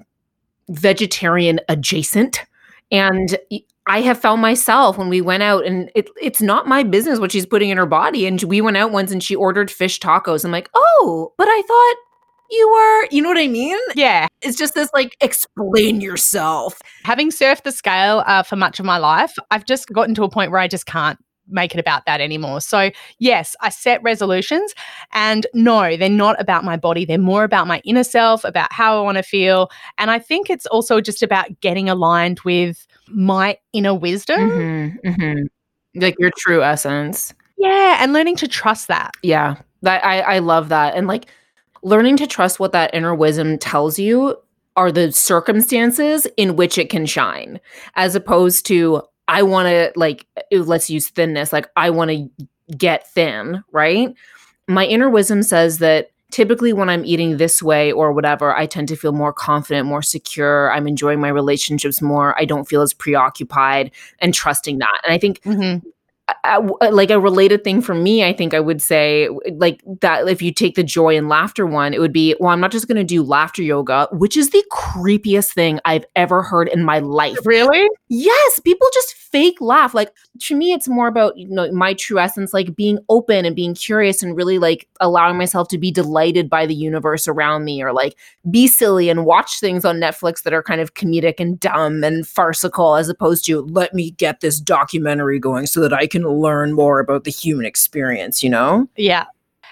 vegetarian 0.69 1.59
adjacent. 1.69 2.43
And 2.91 3.37
I 3.85 4.01
have 4.01 4.19
found 4.19 4.41
myself 4.41 4.97
when 4.97 5.09
we 5.09 5.21
went 5.21 5.43
out, 5.43 5.65
and 5.65 5.91
it, 5.95 6.09
it's 6.21 6.41
not 6.41 6.67
my 6.67 6.83
business 6.83 7.19
what 7.19 7.31
she's 7.31 7.45
putting 7.45 7.69
in 7.69 7.77
her 7.77 7.85
body. 7.85 8.25
And 8.25 8.41
we 8.43 8.61
went 8.61 8.77
out 8.77 8.91
once 8.91 9.11
and 9.11 9.23
she 9.23 9.35
ordered 9.35 9.71
fish 9.71 9.99
tacos. 9.99 10.45
I'm 10.45 10.51
like, 10.51 10.69
oh, 10.73 11.33
but 11.37 11.47
I 11.47 11.61
thought 11.67 11.95
you 12.49 12.69
were, 12.69 13.07
you 13.11 13.21
know 13.21 13.29
what 13.29 13.37
I 13.37 13.47
mean? 13.47 13.77
Yeah. 13.95 14.27
It's 14.41 14.57
just 14.57 14.73
this 14.73 14.89
like, 14.93 15.15
explain 15.21 16.01
yourself. 16.01 16.79
Having 17.03 17.31
surfed 17.31 17.63
the 17.63 17.71
scale 17.71 18.23
uh, 18.25 18.43
for 18.43 18.55
much 18.55 18.79
of 18.79 18.85
my 18.85 18.97
life, 18.97 19.35
I've 19.51 19.65
just 19.65 19.89
gotten 19.89 20.15
to 20.15 20.23
a 20.23 20.29
point 20.29 20.51
where 20.51 20.59
I 20.59 20.67
just 20.67 20.85
can't 20.85 21.19
make 21.51 21.73
it 21.73 21.79
about 21.79 22.05
that 22.05 22.21
anymore. 22.21 22.61
So, 22.61 22.91
yes, 23.17 23.55
I 23.61 23.69
set 23.69 24.03
resolutions 24.03 24.73
and 25.13 25.47
no, 25.53 25.97
they're 25.97 26.09
not 26.09 26.39
about 26.39 26.63
my 26.63 26.77
body. 26.77 27.05
They're 27.05 27.17
more 27.17 27.43
about 27.43 27.65
my 27.65 27.81
inner 27.83 28.03
self, 28.03 28.43
about 28.43 28.71
how 28.71 28.99
I 28.99 29.01
want 29.01 29.17
to 29.17 29.23
feel. 29.23 29.69
And 29.97 30.11
I 30.11 30.19
think 30.19 30.49
it's 30.49 30.67
also 30.67 31.01
just 31.01 31.23
about 31.23 31.59
getting 31.61 31.89
aligned 31.89 32.39
with 32.41 32.85
my 33.07 33.57
inner 33.73 33.95
wisdom. 33.95 34.39
Mm-hmm, 34.39 35.09
mm-hmm. 35.09 35.99
Like 35.99 36.15
your 36.19 36.31
true 36.37 36.63
essence. 36.63 37.33
Yeah. 37.57 37.97
And 37.99 38.13
learning 38.13 38.35
to 38.37 38.47
trust 38.47 38.87
that. 38.87 39.11
Yeah. 39.23 39.55
That 39.81 40.05
I, 40.05 40.19
I 40.19 40.39
love 40.39 40.69
that. 40.69 40.95
And 40.95 41.07
like 41.07 41.27
learning 41.83 42.17
to 42.17 42.27
trust 42.27 42.59
what 42.59 42.71
that 42.71 42.93
inner 42.93 43.15
wisdom 43.15 43.57
tells 43.57 43.97
you 43.99 44.35
are 44.75 44.91
the 44.91 45.11
circumstances 45.11 46.27
in 46.37 46.55
which 46.55 46.77
it 46.77 46.89
can 46.89 47.05
shine, 47.05 47.59
as 47.95 48.15
opposed 48.15 48.65
to, 48.67 49.01
I 49.27 49.43
want 49.43 49.67
to, 49.67 49.91
like, 49.95 50.25
let's 50.51 50.89
use 50.89 51.09
thinness, 51.09 51.51
like, 51.51 51.69
I 51.75 51.89
want 51.89 52.11
to 52.11 52.29
get 52.77 53.09
thin, 53.11 53.63
right? 53.71 54.13
My 54.67 54.85
inner 54.85 55.09
wisdom 55.09 55.43
says 55.43 55.79
that 55.79 56.11
typically 56.31 56.71
when 56.73 56.89
I'm 56.89 57.03
eating 57.03 57.37
this 57.37 57.61
way 57.61 57.91
or 57.91 58.13
whatever, 58.13 58.55
I 58.55 58.67
tend 58.67 58.87
to 58.89 58.95
feel 58.95 59.11
more 59.11 59.33
confident, 59.33 59.87
more 59.87 60.03
secure. 60.03 60.71
I'm 60.71 60.87
enjoying 60.87 61.19
my 61.19 61.29
relationships 61.29 62.01
more. 62.01 62.39
I 62.39 62.45
don't 62.45 62.65
feel 62.67 62.83
as 62.83 62.93
preoccupied 62.93 63.91
and 64.19 64.33
trusting 64.33 64.77
that. 64.77 65.01
And 65.03 65.13
I 65.13 65.17
think 65.17 65.41
mm-hmm 65.41 65.87
Uh, 66.43 66.69
like 66.91 67.09
a 67.09 67.19
related 67.19 67.63
thing 67.63 67.81
for 67.81 67.93
me, 67.93 68.23
I 68.23 68.33
think 68.33 68.53
I 68.53 68.59
would 68.59 68.81
say 68.81 69.29
like 69.53 69.81
that 70.01 70.27
if 70.27 70.41
you 70.41 70.53
take 70.53 70.75
the 70.75 70.83
joy 70.83 71.17
and 71.17 71.29
laughter 71.29 71.65
one, 71.65 71.93
it 71.93 71.99
would 71.99 72.13
be, 72.13 72.35
well, 72.39 72.51
I'm 72.51 72.59
not 72.59 72.71
just 72.71 72.87
going 72.87 72.97
to 72.97 73.03
do 73.03 73.23
laughter 73.23 73.61
yoga, 73.61 74.07
which 74.11 74.35
is 74.37 74.49
the 74.49 74.63
creepiest 74.71 75.53
thing 75.53 75.79
I've 75.85 76.05
ever 76.15 76.41
heard 76.41 76.67
in 76.69 76.83
my 76.83 76.99
life. 76.99 77.37
Really? 77.45 77.87
Yes, 78.09 78.59
people 78.59 78.87
just 78.93 79.13
fake 79.31 79.59
laugh. 79.61 79.93
Like 79.93 80.13
to 80.41 80.55
me, 80.55 80.73
it's 80.73 80.87
more 80.87 81.07
about 81.07 81.37
you 81.37 81.47
know 81.47 81.71
my 81.71 81.93
true 81.93 82.19
essence, 82.19 82.53
like 82.53 82.75
being 82.75 82.99
open 83.09 83.45
and 83.45 83.55
being 83.55 83.75
curious 83.75 84.23
and 84.23 84.35
really 84.35 84.59
like 84.59 84.87
allowing 84.99 85.37
myself 85.37 85.67
to 85.69 85.77
be 85.77 85.91
delighted 85.91 86.49
by 86.49 86.65
the 86.65 86.75
universe 86.75 87.27
around 87.27 87.63
me, 87.65 87.81
or 87.81 87.93
like 87.93 88.15
be 88.49 88.67
silly 88.67 89.09
and 89.09 89.25
watch 89.25 89.59
things 89.59 89.85
on 89.85 89.97
Netflix 89.97 90.43
that 90.43 90.53
are 90.53 90.63
kind 90.63 90.81
of 90.81 90.93
comedic 90.93 91.35
and 91.39 91.59
dumb 91.59 92.03
and 92.03 92.27
farcical, 92.27 92.95
as 92.95 93.09
opposed 93.09 93.45
to 93.45 93.61
let 93.61 93.93
me 93.93 94.11
get 94.11 94.41
this 94.41 94.59
documentary 94.59 95.39
going 95.39 95.65
so 95.65 95.79
that 95.81 95.93
I 95.93 96.07
can 96.07 96.23
learn 96.23 96.73
more 96.73 96.99
about 96.99 97.23
the 97.23 97.31
human 97.31 97.65
experience. 97.65 98.43
You 98.43 98.49
know? 98.49 98.87
Yeah. 98.95 99.25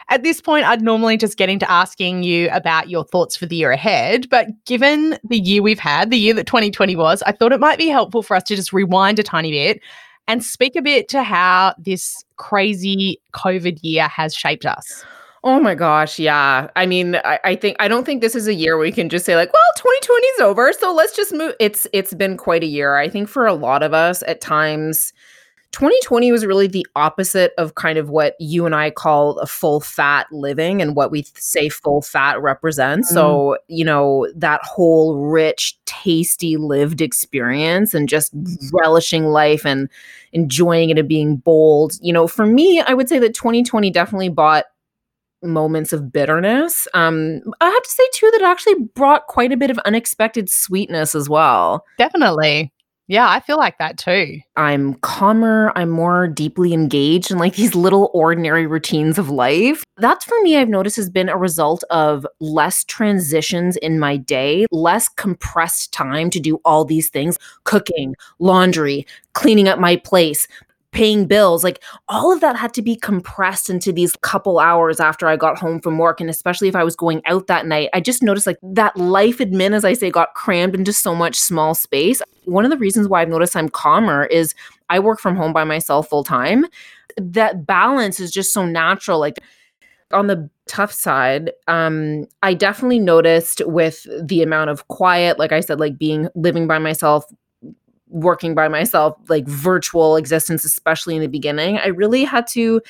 At 0.10 0.24
this 0.24 0.40
point, 0.40 0.66
I'd 0.66 0.82
normally 0.82 1.18
just 1.18 1.38
get 1.38 1.50
into 1.50 1.70
asking 1.70 2.24
you 2.24 2.50
about 2.52 2.90
your 2.90 3.04
thoughts 3.04 3.36
for 3.36 3.46
the 3.46 3.58
year 3.58 3.72
ahead. 3.72 4.30
But 4.30 4.48
given 4.66 5.18
the 5.24 5.38
year 5.38 5.62
we've 5.62 5.80
had, 5.80 6.12
the 6.12 6.18
year 6.18 6.34
that 6.36 6.48
2020 6.48 6.96
was, 6.96 7.22
I 7.24 7.34
thought 7.34 7.52
it 7.52 7.60
might 7.60 7.78
be 7.78 7.88
helpful 7.88 8.24
for 8.24 8.36
us 8.36 8.44
to 8.44 8.56
just 8.56 8.72
rewind 8.72 9.20
a 9.20 9.24
tiny 9.24 9.52
bit 9.52 9.82
and 10.28 10.44
speak 10.44 10.76
a 10.76 10.82
bit 10.82 11.10
to 11.10 11.24
how 11.24 11.74
this 11.78 12.24
crazy 12.38 13.20
COVID 13.34 13.80
year 13.82 14.08
has 14.08 14.34
shaped 14.34 14.66
us. 14.66 15.04
Oh 15.44 15.60
my 15.60 15.76
gosh, 15.76 16.20
yeah. 16.20 16.70
I 16.76 16.86
mean, 16.86 17.16
I, 17.24 17.40
I, 17.44 17.56
think 17.56 17.78
I 17.80 17.88
don't 17.88 18.06
think 18.06 18.22
this 18.22 18.36
is 18.36 18.48
a 18.48 18.54
year 18.54 18.78
we 18.78 18.92
can 18.92 19.08
just 19.08 19.26
say 19.26 19.36
like, 19.36 19.52
well, 19.54 19.62
2020 19.78 20.28
is 20.28 20.42
over, 20.42 20.74
so 20.74 20.94
let's 20.94 21.16
just 21.16 21.34
move. 21.34 21.54
It's 21.60 21.88
it's 21.94 22.14
been 22.14 22.38
quite 22.38 22.64
a 22.64 22.68
year. 22.68 22.96
I 22.96 23.08
think 23.08 23.30
for 23.30 23.46
a 23.46 23.54
lot 23.54 23.84
of 23.84 23.94
us, 23.94 24.24
at 24.28 24.42
times, 24.42 25.14
2020 25.72 26.32
was 26.32 26.46
really 26.46 26.68
the 26.68 26.88
opposite 26.96 27.54
of 27.58 27.76
kind 27.76 27.98
of 27.98 28.10
what 28.10 28.36
you 28.40 28.66
and 28.66 28.74
I 28.74 28.90
call 28.90 29.38
a 29.40 29.46
full 29.46 29.80
fat 29.80 30.28
living 30.32 30.82
and 30.82 30.96
what 30.96 31.12
we 31.12 31.24
say 31.36 31.70
full 31.70 32.02
fat 32.02 32.42
represents. 32.42 33.12
Mm. 33.12 33.14
So, 33.14 33.58
you 33.68 33.86
know, 33.86 34.28
that 34.36 34.62
whole 34.64 35.18
rich, 35.30 35.78
tasty 35.86 36.58
lived 36.58 37.02
experience 37.02 37.94
and 37.94 38.10
just 38.10 38.32
relishing 38.72 39.26
life 39.26 39.66
and 39.66 39.90
enjoying 40.32 40.90
it 40.90 40.98
and 40.98 41.08
being 41.08 41.38
bold. 41.38 41.94
You 42.02 42.14
know, 42.14 42.28
for 42.28 42.46
me, 42.46 42.82
I 42.82 42.94
would 42.94 43.10
say 43.10 43.20
that 43.20 43.36
2020 43.36 43.90
definitely 43.92 44.30
brought 44.30 44.66
moments 45.44 45.94
of 45.94 46.12
bitterness. 46.12 46.88
Um, 46.94 47.42
I 47.62 47.70
have 47.70 47.84
to 47.84 47.90
say 47.90 48.04
too 48.14 48.30
that 48.32 48.42
it 48.42 48.46
actually 48.46 48.84
brought 48.96 49.28
quite 49.28 49.52
a 49.52 49.58
bit 49.58 49.70
of 49.70 49.78
unexpected 49.80 50.50
sweetness 50.50 51.14
as 51.14 51.30
well. 51.30 51.86
Definitely. 51.98 52.72
Yeah, 53.10 53.30
I 53.30 53.40
feel 53.40 53.56
like 53.56 53.78
that 53.78 53.98
too. 53.98 54.42
I'm 54.58 54.96
calmer. 54.96 55.72
I'm 55.76 55.90
more 55.90 56.28
deeply 56.28 56.74
engaged 56.74 57.32
in 57.32 57.38
like 57.38 57.56
these 57.56 57.74
little 57.74 58.12
ordinary 58.14 58.68
routines 58.68 59.18
of 59.18 59.30
life. 59.30 59.84
That's 59.96 60.26
for 60.26 60.36
me, 60.42 60.58
I've 60.58 60.68
noticed 60.68 60.98
has 60.98 61.10
been 61.10 61.30
a 61.30 61.38
result 61.38 61.86
of 61.90 62.28
less 62.42 62.84
transitions 62.84 63.78
in 63.78 63.98
my 63.98 64.18
day, 64.18 64.66
less 64.72 65.08
compressed 65.08 65.94
time 65.94 66.30
to 66.32 66.40
do 66.40 66.60
all 66.66 66.84
these 66.84 67.08
things 67.08 67.40
cooking, 67.64 68.14
laundry, 68.40 69.08
cleaning 69.34 69.70
up 69.70 69.80
my 69.80 69.96
place, 69.96 70.46
paying 70.92 71.26
bills 71.26 71.64
like 71.64 71.84
all 72.08 72.32
of 72.32 72.40
that 72.40 72.56
had 72.56 72.74
to 72.74 72.82
be 72.82 72.96
compressed 72.96 73.70
into 73.70 73.92
these 73.92 74.16
couple 74.22 74.58
hours 74.58 75.00
after 75.00 75.28
i 75.28 75.36
got 75.36 75.58
home 75.58 75.82
from 75.82 75.98
work 75.98 76.22
and 76.22 76.30
especially 76.30 76.70
if 76.70 76.76
i 76.76 76.84
was 76.84 76.96
going 76.96 77.22
out 77.26 77.48
that 77.48 77.66
night 77.66 77.90
i 77.94 78.00
just 78.00 78.24
noticed 78.24 78.48
like 78.48 78.58
that 78.64 78.96
life 78.96 79.40
admin 79.40 79.74
as 79.74 79.84
i 79.84 79.92
say 79.92 80.10
got 80.10 80.34
crammed 80.34 80.74
into 80.74 80.94
so 80.94 81.14
much 81.14 81.36
small 81.36 81.76
space. 81.76 82.22
One 82.46 82.64
of 82.64 82.72
the 82.72 82.78
reasons 82.78 83.08
why 83.10 83.22
i've 83.22 83.30
noticed 83.30 83.56
i'm 83.56 83.68
calmer 83.68 84.26
is 84.26 84.56
i 84.90 84.98
work 84.98 85.20
from 85.20 85.36
home 85.36 85.52
by 85.52 85.66
myself 85.66 86.08
full 86.08 86.24
time 86.24 86.66
that 87.18 87.66
balance 87.66 88.20
is 88.20 88.32
just 88.32 88.54
so 88.54 88.66
natural 88.66 89.20
like 89.20 89.36
on 90.14 90.28
the 90.28 90.50
tough 90.68 90.92
side 90.92 91.52
um 91.68 92.26
i 92.44 92.54
definitely 92.54 93.00
noticed 93.00 93.62
with 93.66 94.08
the 94.26 94.42
amount 94.42 94.70
of 94.70 94.88
quiet 94.88 95.38
like 95.38 95.52
i 95.52 95.60
said 95.60 95.80
like 95.80 95.98
being 95.98 96.30
living 96.36 96.66
by 96.66 96.80
myself 96.80 97.26
working 98.10 98.56
by 98.56 98.68
myself, 98.68 99.18
like 99.28 99.48
virtual 99.48 100.16
existence, 100.16 100.64
especially 100.66 101.16
in 101.16 101.22
the 101.22 101.28
beginning, 101.28 101.78
I 101.78 101.88
really 101.88 102.24
had 102.24 102.48
to 102.48 102.82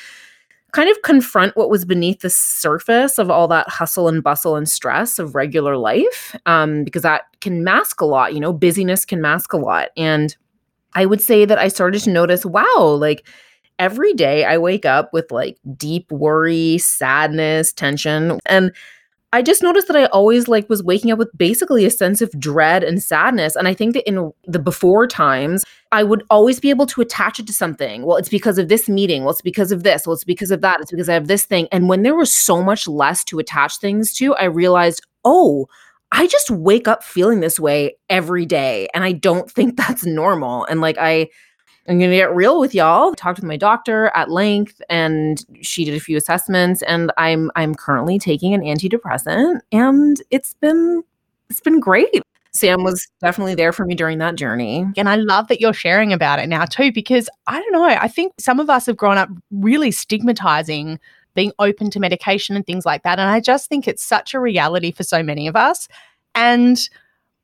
kind 0.74 0.90
of 0.90 1.02
confront 1.02 1.56
what 1.56 1.70
was 1.70 1.86
beneath 1.86 2.20
the 2.20 2.30
surface 2.30 3.18
of 3.18 3.30
all 3.30 3.48
that 3.48 3.70
hustle 3.70 4.08
and 4.08 4.22
bustle 4.22 4.56
and 4.56 4.68
stress 4.68 5.18
of 5.18 5.34
regular 5.34 5.78
life, 5.78 6.36
um, 6.46 6.84
because 6.84 7.04
that 7.04 7.24
can 7.42 7.64
mask 7.64 8.02
a 8.02 8.06
lot. 8.06 8.34
You 8.34 8.40
know, 8.40 8.54
busyness 8.54 9.06
can 9.06 9.22
mask 9.22 9.54
a 9.54 9.58
lot. 9.58 9.90
And 9.98 10.36
I 10.94 11.06
would 11.06 11.22
say 11.22 11.46
that 11.46 11.58
I 11.58 11.68
started 11.68 12.02
to 12.04 12.12
notice 12.12 12.46
wow, 12.46 12.98
like, 13.00 13.26
every 13.80 14.12
day 14.14 14.44
I 14.44 14.58
wake 14.58 14.86
up 14.86 15.14
with 15.14 15.32
like 15.32 15.58
deep 15.78 16.12
worry, 16.12 16.80
sadness, 16.80 17.72
tension. 17.72 18.40
And 18.48 18.72
I 19.34 19.41
just 19.41 19.62
noticed 19.62 19.88
that 19.88 19.98
I 19.98 20.05
always 20.05 20.48
like 20.48 20.69
was 20.69 20.81
waking 20.81 21.12
up 21.12 21.19
with 21.19 21.29
basically 21.38 21.84
a 21.84 21.89
sense 21.89 22.22
of 22.22 22.31
dread 22.39 22.84
and 22.84 23.03
sadness. 23.03 23.55
And 23.57 23.67
I 23.67 23.74
think 23.74 23.93
that 23.93 24.07
in 24.07 24.31
the 24.46 24.60
before 24.60 25.05
times, 25.05 25.65
I 25.91 26.03
would 26.03 26.24
always 26.29 26.62
be 26.62 26.69
able 26.69 26.86
to 26.88 27.01
attach 27.01 27.39
it 27.39 27.48
to 27.48 27.53
something. 27.53 28.03
Well, 28.03 28.17
it's 28.17 28.29
because 28.29 28.57
of 28.57 28.69
this 28.69 28.88
meeting. 28.88 29.24
Well, 29.24 29.31
it's 29.31 29.41
because 29.41 29.74
of 29.74 29.84
this. 29.84 30.07
Well, 30.07 30.13
it's 30.13 30.24
because 30.24 30.51
of 30.51 30.62
that. 30.62 30.79
It's 30.79 30.91
because 30.91 31.10
I 31.10 31.13
have 31.13 31.27
this 31.27 31.43
thing. 31.43 31.67
And 31.74 31.89
when 31.89 32.03
there 32.03 32.15
was 32.15 32.34
so 32.34 32.63
much 32.63 32.88
less 32.88 33.24
to 33.25 33.39
attach 33.39 33.79
things 33.79 34.13
to, 34.15 34.34
I 34.36 34.46
realized, 34.46 35.01
oh, 35.25 35.67
I 36.13 36.27
just 36.27 36.50
wake 36.50 36.88
up 36.88 37.03
feeling 37.03 37.41
this 37.41 37.60
way 37.60 37.98
every 38.10 38.46
day. 38.46 38.88
And 38.93 39.03
I 39.03 39.12
don't 39.12 39.51
think 39.51 39.75
that's 39.88 40.05
normal. 40.05 40.65
And 40.65 40.79
like, 40.79 40.98
I, 40.98 41.27
I'm 41.88 42.00
going 42.00 42.12
to 42.12 42.17
get 42.17 42.36
real 42.36 42.60
with 42.60 42.75
y'all. 42.75 43.12
I 43.12 43.15
Talked 43.15 43.39
with 43.39 43.46
my 43.46 43.58
doctor 43.58 44.12
at 44.13 44.29
length 44.29 44.82
and 44.89 45.46
she 45.62 45.86
did 45.86 45.96
a 45.96 46.00
few 46.00 46.17
assessments 46.17 46.82
and 46.84 47.12
I'm 47.17 47.50
I'm 47.56 47.75
currently 47.75 48.20
taking 48.20 48.53
an 48.53 48.62
antidepressant 48.62 49.62
and 49.72 50.22
it's 50.29 50.53
been 50.56 51.03
it's 51.50 51.62
been 51.62 51.79
great. 51.79 52.22
Sam 52.51 52.84
was 52.84 53.08
definitely 53.22 53.56
there 53.56 53.72
for 53.72 53.86
me 53.86 53.96
during 53.96 54.17
that 54.17 54.36
journey. 54.36 54.86
And 54.98 55.08
I 55.08 55.15
love 55.15 55.48
that 55.48 55.62
you're 55.62 55.74
sharing 55.74 56.12
about 56.12 56.39
it 56.39 56.48
now 56.48 56.65
too 56.65 56.91
because 56.91 57.29
I 57.48 57.60
don't 57.60 57.72
know, 57.72 57.86
I 57.86 58.08
think 58.08 58.34
some 58.39 58.60
of 58.60 58.70
us 58.70 58.88
have 58.88 58.98
grown 58.98 59.17
up 59.17 59.29
really 59.51 59.91
stigmatizing 59.91 61.00
being 61.36 61.53
open 61.60 61.89
to 61.91 62.00
medication 62.00 62.56
and 62.56 62.65
things 62.65 62.86
like 62.86 63.03
that 63.03 63.20
and 63.20 63.29
I 63.29 63.39
just 63.39 63.70
think 63.70 63.88
it's 63.88 64.03
such 64.03 64.34
a 64.34 64.39
reality 64.39 64.91
for 64.91 65.03
so 65.03 65.22
many 65.22 65.48
of 65.48 65.56
us 65.56 65.88
and 66.36 66.89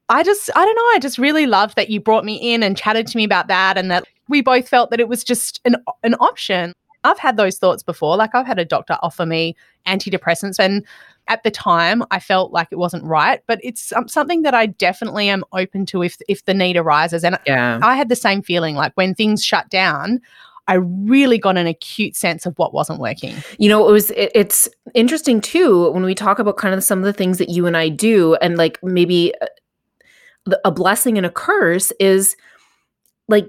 I 0.09 0.21
just, 0.21 0.49
I 0.53 0.65
don't 0.65 0.75
know. 0.75 0.95
I 0.95 0.99
just 0.99 1.17
really 1.17 1.45
loved 1.45 1.75
that 1.77 1.89
you 1.89 1.99
brought 1.99 2.25
me 2.25 2.35
in 2.53 2.61
and 2.61 2.75
chatted 2.75 3.07
to 3.07 3.17
me 3.17 3.23
about 3.23 3.47
that 3.47 3.77
and 3.77 3.89
that 3.89 4.05
we 4.29 4.41
both 4.41 4.67
felt 4.67 4.89
that 4.91 4.99
it 4.99 5.07
was 5.07 5.23
just 5.23 5.59
an 5.65 5.77
an 6.03 6.15
option. 6.15 6.73
I've 7.03 7.19
had 7.19 7.35
those 7.35 7.57
thoughts 7.57 7.83
before. 7.83 8.15
Like 8.15 8.33
I've 8.33 8.47
had 8.47 8.59
a 8.59 8.65
doctor 8.65 8.97
offer 9.01 9.25
me 9.25 9.55
antidepressants 9.85 10.57
and 10.57 10.85
at 11.27 11.43
the 11.43 11.51
time 11.51 12.03
I 12.11 12.19
felt 12.19 12.51
like 12.51 12.67
it 12.71 12.77
wasn't 12.77 13.03
right, 13.05 13.41
but 13.47 13.59
it's 13.63 13.93
um, 13.93 14.07
something 14.07 14.41
that 14.41 14.53
I 14.53 14.65
definitely 14.65 15.29
am 15.29 15.43
open 15.53 15.85
to 15.87 16.03
if 16.03 16.17
if 16.27 16.45
the 16.45 16.53
need 16.53 16.77
arises. 16.77 17.23
And 17.23 17.37
yeah. 17.45 17.79
I 17.81 17.95
had 17.95 18.09
the 18.09 18.15
same 18.15 18.41
feeling 18.41 18.75
like 18.75 18.93
when 18.95 19.15
things 19.15 19.43
shut 19.43 19.69
down, 19.69 20.21
I 20.67 20.75
really 20.75 21.37
got 21.37 21.57
an 21.57 21.67
acute 21.67 22.15
sense 22.15 22.45
of 22.45 22.57
what 22.57 22.73
wasn't 22.73 22.99
working. 22.99 23.35
You 23.57 23.69
know, 23.69 23.87
it 23.87 23.91
was 23.91 24.11
it, 24.11 24.31
it's 24.35 24.69
interesting 24.93 25.41
too 25.41 25.91
when 25.91 26.03
we 26.03 26.15
talk 26.15 26.39
about 26.39 26.57
kind 26.57 26.73
of 26.73 26.83
some 26.83 26.99
of 26.99 27.05
the 27.05 27.13
things 27.13 27.37
that 27.37 27.49
you 27.49 27.65
and 27.65 27.77
I 27.77 27.89
do 27.89 28.35
and 28.35 28.57
like 28.57 28.79
maybe 28.83 29.33
a, 29.41 29.45
uh, 29.45 30.57
a 30.65 30.71
blessing 30.71 31.17
and 31.17 31.25
a 31.25 31.29
curse 31.29 31.91
is 32.01 32.35
like 33.33 33.47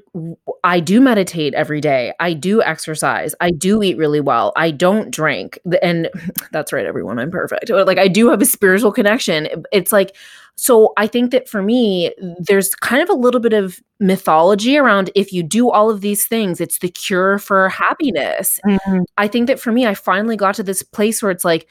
I 0.64 0.80
do 0.80 0.98
meditate 0.98 1.52
every 1.52 1.82
day. 1.82 2.14
I 2.18 2.32
do 2.32 2.62
exercise. 2.62 3.34
I 3.38 3.50
do 3.50 3.82
eat 3.82 3.98
really 3.98 4.20
well. 4.20 4.54
I 4.56 4.70
don't 4.70 5.10
drink. 5.10 5.58
And 5.82 6.08
that's 6.52 6.72
right 6.72 6.86
everyone, 6.86 7.18
I'm 7.18 7.30
perfect. 7.30 7.68
Like 7.68 7.98
I 7.98 8.08
do 8.08 8.30
have 8.30 8.40
a 8.40 8.46
spiritual 8.46 8.90
connection. 8.90 9.46
It's 9.72 9.92
like 9.92 10.16
so 10.56 10.92
I 10.96 11.06
think 11.06 11.32
that 11.32 11.48
for 11.48 11.62
me 11.62 12.12
there's 12.38 12.74
kind 12.76 13.02
of 13.02 13.10
a 13.10 13.14
little 13.14 13.40
bit 13.40 13.52
of 13.52 13.78
mythology 14.00 14.78
around 14.78 15.10
if 15.14 15.32
you 15.32 15.42
do 15.42 15.68
all 15.68 15.90
of 15.90 16.00
these 16.00 16.26
things 16.26 16.60
it's 16.60 16.78
the 16.78 16.88
cure 16.88 17.38
for 17.38 17.68
happiness. 17.68 18.58
Mm-hmm. 18.64 19.02
I 19.18 19.28
think 19.28 19.48
that 19.48 19.60
for 19.60 19.70
me 19.70 19.86
I 19.86 19.94
finally 19.94 20.36
got 20.36 20.54
to 20.54 20.62
this 20.62 20.82
place 20.82 21.22
where 21.22 21.30
it's 21.30 21.44
like 21.44 21.68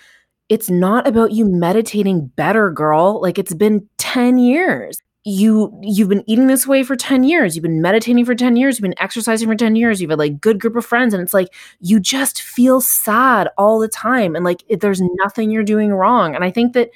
it's 0.49 0.69
not 0.69 1.07
about 1.07 1.31
you 1.31 1.45
meditating 1.45 2.27
better, 2.27 2.69
girl. 2.69 3.19
Like 3.21 3.39
it's 3.39 3.55
been 3.55 3.89
10 3.97 4.37
years 4.37 5.01
you 5.25 5.77
you've 5.81 6.09
been 6.09 6.23
eating 6.29 6.47
this 6.47 6.67
way 6.67 6.83
for 6.83 6.95
10 6.95 7.23
years. 7.23 7.55
You've 7.55 7.63
been 7.63 7.81
meditating 7.81 8.25
for 8.25 8.35
10 8.35 8.57
years. 8.57 8.77
You've 8.77 8.83
been 8.83 9.01
exercising 9.01 9.47
for 9.47 9.55
10 9.55 9.75
years. 9.75 10.01
You've 10.01 10.09
had 10.09 10.19
like 10.19 10.41
good 10.41 10.59
group 10.59 10.75
of 10.75 10.85
friends 10.85 11.13
and 11.13 11.23
it's 11.23 11.33
like 11.33 11.53
you 11.79 11.99
just 11.99 12.41
feel 12.41 12.81
sad 12.81 13.49
all 13.57 13.79
the 13.79 13.87
time 13.87 14.35
and 14.35 14.43
like 14.43 14.63
there's 14.81 15.01
nothing 15.23 15.49
you're 15.49 15.63
doing 15.63 15.93
wrong. 15.93 16.35
And 16.35 16.43
i 16.43 16.51
think 16.51 16.73
that 16.73 16.89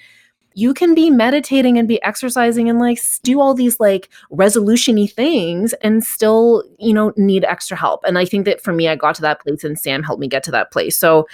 you 0.55 0.73
can 0.73 0.95
be 0.95 1.11
meditating 1.11 1.77
and 1.77 1.87
be 1.87 2.01
exercising 2.01 2.67
and 2.67 2.79
like 2.79 2.99
do 3.21 3.39
all 3.39 3.53
these 3.53 3.79
like 3.79 4.09
resolutiony 4.31 5.09
things 5.11 5.73
and 5.83 6.03
still 6.03 6.63
you 6.79 6.93
know 6.93 7.13
need 7.15 7.45
extra 7.45 7.77
help. 7.77 8.03
And 8.03 8.17
i 8.17 8.25
think 8.25 8.45
that 8.45 8.61
for 8.61 8.73
me 8.73 8.89
i 8.89 8.95
got 8.95 9.15
to 9.15 9.21
that 9.21 9.39
place 9.41 9.63
and 9.63 9.79
sam 9.79 10.03
helped 10.03 10.19
me 10.19 10.27
get 10.27 10.43
to 10.43 10.51
that 10.51 10.71
place. 10.71 10.97
So 10.97 11.27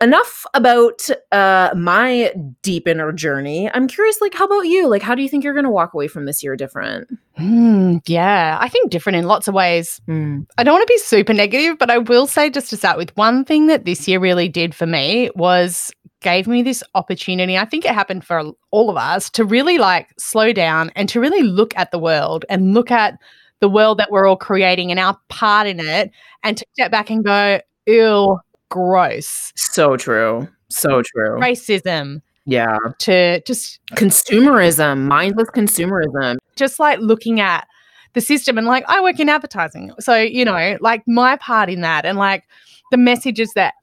enough 0.00 0.46
about 0.54 1.08
uh 1.32 1.70
my 1.76 2.32
deep 2.62 2.86
inner 2.86 3.12
journey. 3.12 3.70
I'm 3.72 3.88
curious 3.88 4.20
like 4.20 4.34
how 4.34 4.44
about 4.44 4.62
you? 4.62 4.88
Like 4.88 5.02
how 5.02 5.14
do 5.14 5.22
you 5.22 5.28
think 5.28 5.44
you're 5.44 5.54
gonna 5.54 5.70
walk 5.70 5.94
away 5.94 6.08
from 6.08 6.24
this 6.26 6.42
year 6.42 6.56
different? 6.56 7.08
Mm, 7.38 8.02
yeah 8.06 8.58
i 8.60 8.68
think 8.68 8.90
different 8.90 9.16
in 9.16 9.26
lots 9.26 9.46
of 9.46 9.54
ways. 9.54 10.00
Mm. 10.08 10.44
i 10.58 10.64
don't 10.64 10.74
want 10.74 10.86
to 10.88 10.92
be 10.92 10.98
super 10.98 11.32
negative 11.32 11.78
but 11.78 11.88
i 11.90 11.98
will 11.98 12.26
say 12.26 12.50
just 12.50 12.68
to 12.70 12.76
start 12.76 12.98
with 12.98 13.16
one 13.16 13.44
thing 13.44 13.68
that 13.68 13.84
this 13.84 14.08
year 14.08 14.18
really 14.18 14.48
did 14.48 14.74
for 14.74 14.86
me 14.86 15.30
was 15.36 15.92
gave 16.20 16.48
me 16.48 16.62
this 16.62 16.82
opportunity 16.96 17.56
i 17.56 17.64
think 17.64 17.84
it 17.84 17.94
happened 17.94 18.24
for 18.24 18.42
all 18.72 18.90
of 18.90 18.96
us 18.96 19.30
to 19.30 19.44
really 19.44 19.78
like 19.78 20.08
slow 20.18 20.52
down 20.52 20.90
and 20.96 21.08
to 21.08 21.20
really 21.20 21.42
look 21.44 21.72
at 21.76 21.92
the 21.92 21.98
world 21.98 22.44
and 22.48 22.74
look 22.74 22.90
at 22.90 23.16
the 23.60 23.68
world 23.68 23.98
that 23.98 24.10
we're 24.10 24.26
all 24.26 24.36
creating 24.36 24.90
and 24.90 24.98
our 24.98 25.16
part 25.28 25.68
in 25.68 25.78
it 25.78 26.10
and 26.42 26.56
to 26.56 26.66
step 26.72 26.90
back 26.90 27.08
and 27.08 27.24
go 27.24 27.60
ew 27.86 28.36
gross. 28.68 29.52
So 29.56 29.96
true. 29.96 30.48
So 30.68 31.02
true. 31.02 31.38
Racism. 31.38 32.22
Yeah. 32.46 32.78
To 33.00 33.40
just 33.42 33.80
consumerism, 33.92 35.06
mindless 35.06 35.50
consumerism. 35.50 36.36
Just 36.56 36.78
like 36.78 36.98
looking 37.00 37.40
at 37.40 37.66
the 38.14 38.20
system 38.20 38.56
and 38.56 38.66
like 38.66 38.84
I 38.88 39.00
work 39.02 39.20
in 39.20 39.28
advertising. 39.28 39.92
So, 40.00 40.16
you 40.16 40.44
know, 40.44 40.78
like 40.80 41.02
my 41.06 41.36
part 41.36 41.68
in 41.68 41.82
that 41.82 42.04
and 42.06 42.16
like 42.18 42.44
the 42.90 42.96
messages 42.96 43.52
that 43.54 43.74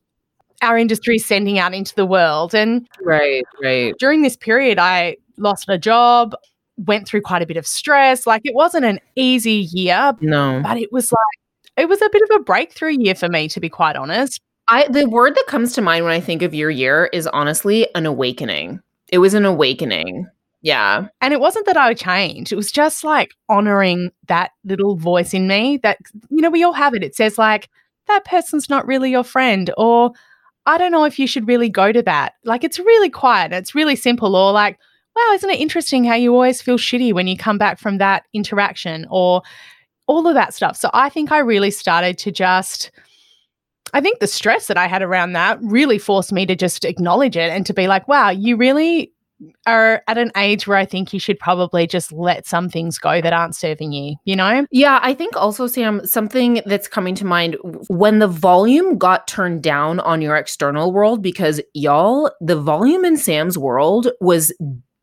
our 0.62 0.78
industry 0.78 1.18
is 1.18 1.26
sending 1.26 1.60
out 1.60 1.74
into 1.74 1.94
the 1.94 2.06
world. 2.06 2.56
And 2.56 2.88
right, 3.02 3.44
right. 3.62 3.94
During 4.00 4.24
this 4.24 4.36
period, 4.36 4.80
I 4.80 5.18
lost 5.38 5.66
a 5.70 5.78
job, 5.78 6.34
went 6.78 7.08
through 7.08 7.22
quite 7.22 7.42
a 7.42 7.46
bit 7.46 7.58
of 7.58 7.68
stress. 7.68 8.26
Like 8.26 8.42
it 8.46 8.56
wasn't 8.56 8.86
an 8.86 9.00
easy 9.16 9.68
year. 9.72 10.14
No. 10.22 10.62
But 10.64 10.78
it 10.78 10.92
was 10.92 11.12
like, 11.12 11.84
it 11.84 11.90
was 11.90 12.02
a 12.02 12.10
bit 12.12 12.22
of 12.24 12.40
a 12.40 12.44
breakthrough 12.44 12.96
year 12.98 13.16
for 13.16 13.30
me, 13.30 13.48
to 13.50 13.60
be 13.60 13.70
quite 13.70 13.96
honest. 13.96 14.42
I 14.68 14.88
the 14.88 15.08
word 15.08 15.36
that 15.36 15.48
comes 15.48 15.74
to 15.74 15.82
mind 15.82 16.06
when 16.06 16.14
I 16.14 16.20
think 16.20 16.42
of 16.42 16.54
your 16.54 16.70
year 16.70 17.10
is 17.14 17.28
honestly 17.28 17.88
an 17.96 18.06
awakening. 18.06 18.82
It 19.10 19.20
was 19.20 19.34
an 19.34 19.46
awakening. 19.46 20.28
Yeah. 20.62 21.08
And 21.22 21.32
it 21.32 21.40
wasn't 21.40 21.68
that 21.68 21.78
I 21.78 21.94
changed. 21.94 22.52
It 22.52 22.56
was 22.56 22.72
just 22.72 23.04
like 23.04 23.36
honoring 23.50 24.12
that 24.28 24.50
little 24.64 24.96
voice 24.96 25.32
in 25.32 25.48
me 25.48 25.78
that, 25.84 26.00
you 26.32 26.42
know, 26.42 26.50
we 26.50 26.64
all 26.64 26.74
have 26.74 26.96
it. 26.96 27.04
It 27.04 27.16
says, 27.16 27.38
like, 27.38 27.70
that 28.08 28.26
person's 28.26 28.68
not 28.68 28.88
really 28.88 29.12
your 29.12 29.24
friend, 29.24 29.72
or 29.78 30.12
I 30.66 30.80
don't 30.80 30.92
know 30.92 31.06
if 31.06 31.20
you 31.20 31.28
should 31.28 31.48
really 31.48 31.70
go 31.70 31.92
to 31.92 32.02
that. 32.02 32.34
Like, 32.44 32.64
it's 32.64 32.80
really 32.80 33.12
quiet. 33.12 33.52
It's 33.52 33.76
really 33.76 33.96
simple. 33.96 34.36
Or, 34.36 34.52
like, 34.52 34.80
wow, 35.16 35.34
isn't 35.34 35.50
it 35.52 35.60
interesting 35.60 36.04
how 36.04 36.16
you 36.16 36.34
always 36.34 36.64
feel 36.64 36.80
shitty 36.80 37.14
when 37.14 37.28
you 37.28 37.38
come 37.38 37.60
back 37.60 37.78
from 37.78 38.00
that 38.00 38.26
interaction, 38.34 39.06
or 39.12 39.44
all 40.08 40.28
of 40.28 40.34
that 40.34 40.56
stuff. 40.56 40.78
So 40.78 40.90
I 40.96 41.10
think 41.10 41.32
I 41.32 41.40
really 41.40 41.72
started 41.72 42.18
to 42.20 42.32
just 42.32 42.90
I 43.94 44.02
think 44.02 44.20
the 44.20 44.28
stress 44.28 44.68
that 44.68 44.78
I 44.78 44.88
had 44.88 45.02
around 45.02 45.34
that 45.34 45.60
really 45.62 45.98
forced 45.98 46.34
me 46.34 46.46
to 46.46 46.56
just 46.56 46.86
acknowledge 46.86 47.38
it 47.38 47.50
and 47.50 47.66
to 47.66 47.74
be 47.74 47.88
like, 47.88 48.08
wow, 48.08 48.30
you 48.30 48.58
really 48.58 49.14
are 49.68 50.02
at 50.08 50.18
an 50.18 50.32
age 50.38 50.66
where 50.66 50.78
I 50.78 50.86
think 50.86 51.14
you 51.14 51.20
should 51.20 51.40
probably 51.40 51.88
just 51.88 52.12
let 52.12 52.46
some 52.46 52.70
things 52.70 52.98
go 52.98 53.22
that 53.22 53.34
aren't 53.34 53.56
serving 53.56 53.92
you, 53.92 54.16
you 54.24 54.36
know? 54.36 54.66
Yeah, 54.72 55.00
I 55.02 55.14
think 55.14 55.36
also, 55.36 55.68
Sam, 55.68 56.06
something 56.06 56.62
that's 56.66 56.88
coming 56.88 57.16
to 57.16 57.26
mind 57.26 57.58
when 57.88 58.20
the 58.20 58.28
volume 58.28 58.98
got 58.98 59.28
turned 59.28 59.62
down 59.62 60.00
on 60.00 60.22
your 60.22 60.36
external 60.36 60.92
world, 60.92 61.22
because 61.22 61.62
y'all, 61.74 62.32
the 62.40 62.56
volume 62.56 63.04
in 63.04 63.18
Sam's 63.18 63.58
world 63.58 64.10
was 64.22 64.54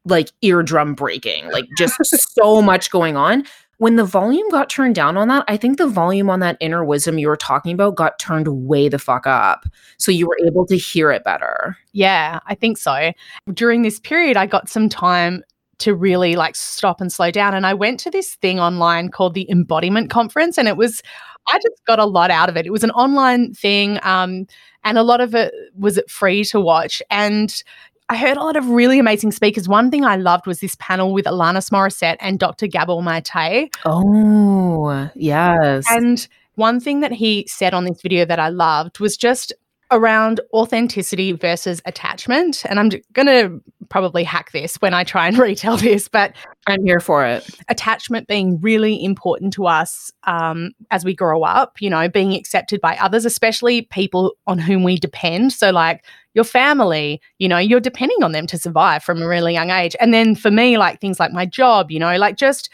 like 0.04 0.30
eardrum 0.42 0.94
breaking, 0.94 1.50
like 1.50 1.66
just 1.76 1.94
so 2.34 2.62
much 2.62 2.90
going 2.90 3.16
on 3.16 3.44
when 3.82 3.96
the 3.96 4.04
volume 4.04 4.48
got 4.48 4.70
turned 4.70 4.94
down 4.94 5.16
on 5.16 5.26
that, 5.26 5.44
I 5.48 5.56
think 5.56 5.76
the 5.76 5.88
volume 5.88 6.30
on 6.30 6.38
that 6.38 6.56
inner 6.60 6.84
wisdom 6.84 7.18
you 7.18 7.26
were 7.26 7.36
talking 7.36 7.74
about 7.74 7.96
got 7.96 8.16
turned 8.20 8.46
way 8.46 8.88
the 8.88 8.96
fuck 8.96 9.26
up. 9.26 9.64
So 9.98 10.12
you 10.12 10.28
were 10.28 10.38
able 10.46 10.64
to 10.66 10.76
hear 10.78 11.10
it 11.10 11.24
better. 11.24 11.76
Yeah, 11.90 12.38
I 12.46 12.54
think 12.54 12.78
so. 12.78 13.10
During 13.52 13.82
this 13.82 13.98
period, 13.98 14.36
I 14.36 14.46
got 14.46 14.68
some 14.68 14.88
time 14.88 15.42
to 15.80 15.96
really 15.96 16.36
like 16.36 16.54
stop 16.54 17.00
and 17.00 17.12
slow 17.12 17.32
down. 17.32 17.54
And 17.54 17.66
I 17.66 17.74
went 17.74 17.98
to 18.00 18.10
this 18.12 18.36
thing 18.36 18.60
online 18.60 19.08
called 19.08 19.34
the 19.34 19.50
Embodiment 19.50 20.10
Conference, 20.10 20.58
and 20.58 20.68
it 20.68 20.76
was, 20.76 21.02
I 21.48 21.56
just 21.56 21.84
got 21.84 21.98
a 21.98 22.04
lot 22.04 22.30
out 22.30 22.48
of 22.48 22.56
it. 22.56 22.66
It 22.66 22.72
was 22.72 22.84
an 22.84 22.92
online 22.92 23.52
thing, 23.52 23.98
um, 24.04 24.46
and 24.84 24.96
a 24.96 25.02
lot 25.02 25.20
of 25.20 25.34
it 25.34 25.52
was 25.76 25.98
it 25.98 26.08
free 26.08 26.44
to 26.44 26.60
watch. 26.60 27.02
And 27.10 27.64
I 28.12 28.16
heard 28.16 28.36
a 28.36 28.42
lot 28.42 28.56
of 28.56 28.68
really 28.68 28.98
amazing 28.98 29.32
speakers. 29.32 29.66
One 29.66 29.90
thing 29.90 30.04
I 30.04 30.16
loved 30.16 30.46
was 30.46 30.60
this 30.60 30.74
panel 30.78 31.14
with 31.14 31.24
Alanis 31.24 31.70
Morissette 31.70 32.18
and 32.20 32.38
Dr. 32.38 32.66
Gabor 32.66 33.00
Mate. 33.00 33.70
Oh, 33.86 35.08
yes. 35.14 35.86
And 35.88 36.28
one 36.56 36.78
thing 36.78 37.00
that 37.00 37.12
he 37.12 37.46
said 37.48 37.72
on 37.72 37.86
this 37.86 38.02
video 38.02 38.26
that 38.26 38.38
I 38.38 38.50
loved 38.50 39.00
was 39.00 39.16
just 39.16 39.54
around 39.90 40.42
authenticity 40.52 41.32
versus 41.32 41.80
attachment. 41.86 42.66
And 42.66 42.78
I'm 42.78 42.90
going 43.14 43.28
to 43.28 43.62
probably 43.88 44.24
hack 44.24 44.52
this 44.52 44.76
when 44.76 44.92
I 44.92 45.04
try 45.04 45.28
and 45.28 45.38
retell 45.38 45.78
this, 45.78 46.08
but 46.08 46.34
I'm 46.66 46.84
here 46.84 47.00
for 47.00 47.24
it. 47.24 47.48
Attachment 47.68 48.28
being 48.28 48.60
really 48.60 49.02
important 49.02 49.54
to 49.54 49.66
us 49.66 50.12
um, 50.24 50.72
as 50.90 51.02
we 51.02 51.14
grow 51.14 51.44
up, 51.44 51.80
you 51.80 51.88
know, 51.88 52.10
being 52.10 52.34
accepted 52.34 52.82
by 52.82 52.94
others, 52.96 53.24
especially 53.24 53.82
people 53.82 54.34
on 54.46 54.58
whom 54.58 54.82
we 54.82 54.96
depend. 54.96 55.54
So, 55.54 55.70
like 55.70 56.04
your 56.34 56.44
family, 56.44 57.20
you 57.38 57.48
know, 57.48 57.58
you're 57.58 57.80
depending 57.80 58.22
on 58.22 58.32
them 58.32 58.46
to 58.46 58.58
survive 58.58 59.04
from 59.04 59.20
a 59.22 59.28
really 59.28 59.52
young 59.52 59.70
age. 59.70 59.94
And 60.00 60.14
then 60.14 60.34
for 60.34 60.50
me, 60.50 60.78
like 60.78 61.00
things 61.00 61.20
like 61.20 61.32
my 61.32 61.46
job, 61.46 61.90
you 61.90 61.98
know, 61.98 62.16
like 62.16 62.36
just 62.36 62.70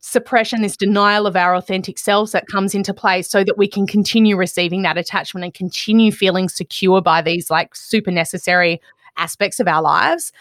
suppression, 0.00 0.62
this 0.62 0.76
denial 0.76 1.26
of 1.26 1.36
our 1.36 1.54
authentic 1.54 1.98
selves 1.98 2.32
that 2.32 2.46
comes 2.46 2.74
into 2.74 2.94
play 2.94 3.22
so 3.22 3.44
that 3.44 3.58
we 3.58 3.68
can 3.68 3.86
continue 3.86 4.36
receiving 4.36 4.82
that 4.82 4.98
attachment 4.98 5.44
and 5.44 5.54
continue 5.54 6.10
feeling 6.10 6.48
secure 6.48 7.02
by 7.02 7.20
these 7.20 7.50
like 7.50 7.74
super 7.74 8.10
necessary 8.10 8.80
aspects 9.16 9.60
of 9.60 9.68
our 9.68 9.82
lives. 9.82 10.32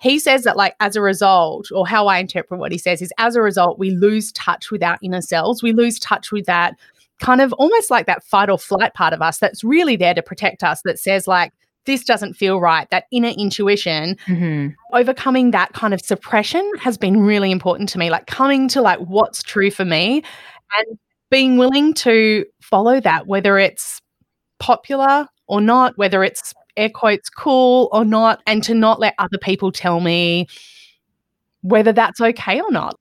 He 0.00 0.18
says 0.18 0.42
that, 0.42 0.56
like, 0.56 0.74
as 0.80 0.96
a 0.96 1.00
result, 1.00 1.68
or 1.72 1.86
how 1.86 2.08
I 2.08 2.18
interpret 2.18 2.58
what 2.58 2.72
he 2.72 2.78
says 2.78 3.00
is 3.00 3.12
as 3.18 3.36
a 3.36 3.42
result, 3.42 3.78
we 3.78 3.92
lose 3.92 4.32
touch 4.32 4.72
with 4.72 4.82
our 4.82 4.98
inner 5.00 5.20
selves. 5.20 5.62
We 5.62 5.72
lose 5.72 6.00
touch 6.00 6.32
with 6.32 6.46
that 6.46 6.74
kind 7.20 7.40
of 7.40 7.52
almost 7.52 7.88
like 7.88 8.06
that 8.06 8.24
fight 8.24 8.50
or 8.50 8.58
flight 8.58 8.94
part 8.94 9.12
of 9.12 9.22
us 9.22 9.38
that's 9.38 9.62
really 9.62 9.94
there 9.94 10.12
to 10.12 10.20
protect 10.20 10.64
us, 10.64 10.82
that 10.82 10.98
says, 10.98 11.28
like, 11.28 11.52
this 11.84 12.04
doesn't 12.04 12.34
feel 12.34 12.60
right. 12.60 12.88
That 12.90 13.04
inner 13.10 13.30
intuition, 13.30 14.16
mm-hmm. 14.26 14.68
overcoming 14.92 15.50
that 15.50 15.72
kind 15.72 15.92
of 15.92 16.00
suppression 16.00 16.70
has 16.78 16.96
been 16.96 17.22
really 17.22 17.50
important 17.50 17.88
to 17.90 17.98
me. 17.98 18.10
Like 18.10 18.26
coming 18.26 18.68
to 18.68 18.80
like 18.82 19.00
what's 19.00 19.42
true 19.42 19.70
for 19.70 19.84
me 19.84 20.22
and 20.78 20.98
being 21.30 21.56
willing 21.56 21.94
to 21.94 22.44
follow 22.60 23.00
that, 23.00 23.26
whether 23.26 23.58
it's 23.58 24.00
popular 24.58 25.26
or 25.46 25.60
not, 25.60 25.96
whether 25.98 26.22
it's 26.22 26.54
air 26.76 26.90
quotes 26.90 27.28
cool 27.28 27.88
or 27.92 28.04
not, 28.04 28.40
and 28.46 28.62
to 28.64 28.74
not 28.74 29.00
let 29.00 29.14
other 29.18 29.38
people 29.38 29.72
tell 29.72 30.00
me 30.00 30.46
whether 31.62 31.92
that's 31.92 32.20
okay 32.20 32.60
or 32.60 32.70
not. 32.70 32.94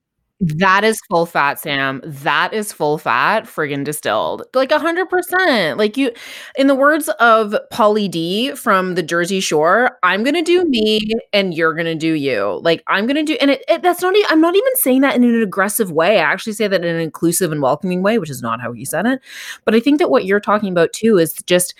That 0.43 0.83
is 0.83 0.99
full 1.07 1.27
fat, 1.27 1.59
Sam. 1.59 2.01
That 2.03 2.51
is 2.51 2.73
full 2.73 2.97
fat, 2.97 3.43
friggin' 3.43 3.83
distilled. 3.83 4.41
Like 4.55 4.71
a 4.71 4.79
hundred 4.79 5.07
percent. 5.07 5.77
Like 5.77 5.97
you, 5.97 6.11
in 6.55 6.65
the 6.65 6.73
words 6.73 7.09
of 7.19 7.53
Pauly 7.71 8.09
D 8.09 8.55
from 8.55 8.95
the 8.95 9.03
Jersey 9.03 9.39
Shore, 9.39 9.99
I'm 10.01 10.23
gonna 10.23 10.41
do 10.41 10.65
me 10.65 10.99
and 11.31 11.53
you're 11.53 11.75
gonna 11.75 11.93
do 11.93 12.13
you. 12.13 12.59
Like 12.63 12.81
I'm 12.87 13.05
gonna 13.05 13.21
do, 13.23 13.37
and 13.39 13.51
it, 13.51 13.63
it 13.67 13.83
that's 13.83 14.01
not. 14.01 14.15
I'm 14.29 14.41
not 14.41 14.55
even 14.55 14.75
saying 14.77 15.01
that 15.01 15.15
in 15.15 15.23
an 15.23 15.43
aggressive 15.43 15.91
way. 15.91 16.17
I 16.17 16.23
actually 16.23 16.53
say 16.53 16.67
that 16.67 16.83
in 16.83 16.95
an 16.95 17.01
inclusive 17.01 17.51
and 17.51 17.61
welcoming 17.61 18.01
way, 18.01 18.17
which 18.17 18.31
is 18.31 18.41
not 18.41 18.61
how 18.61 18.71
he 18.71 18.83
said 18.83 19.05
it. 19.05 19.21
But 19.63 19.75
I 19.75 19.79
think 19.79 19.99
that 19.99 20.09
what 20.09 20.25
you're 20.25 20.39
talking 20.39 20.71
about 20.71 20.91
too 20.91 21.19
is 21.19 21.33
just 21.45 21.75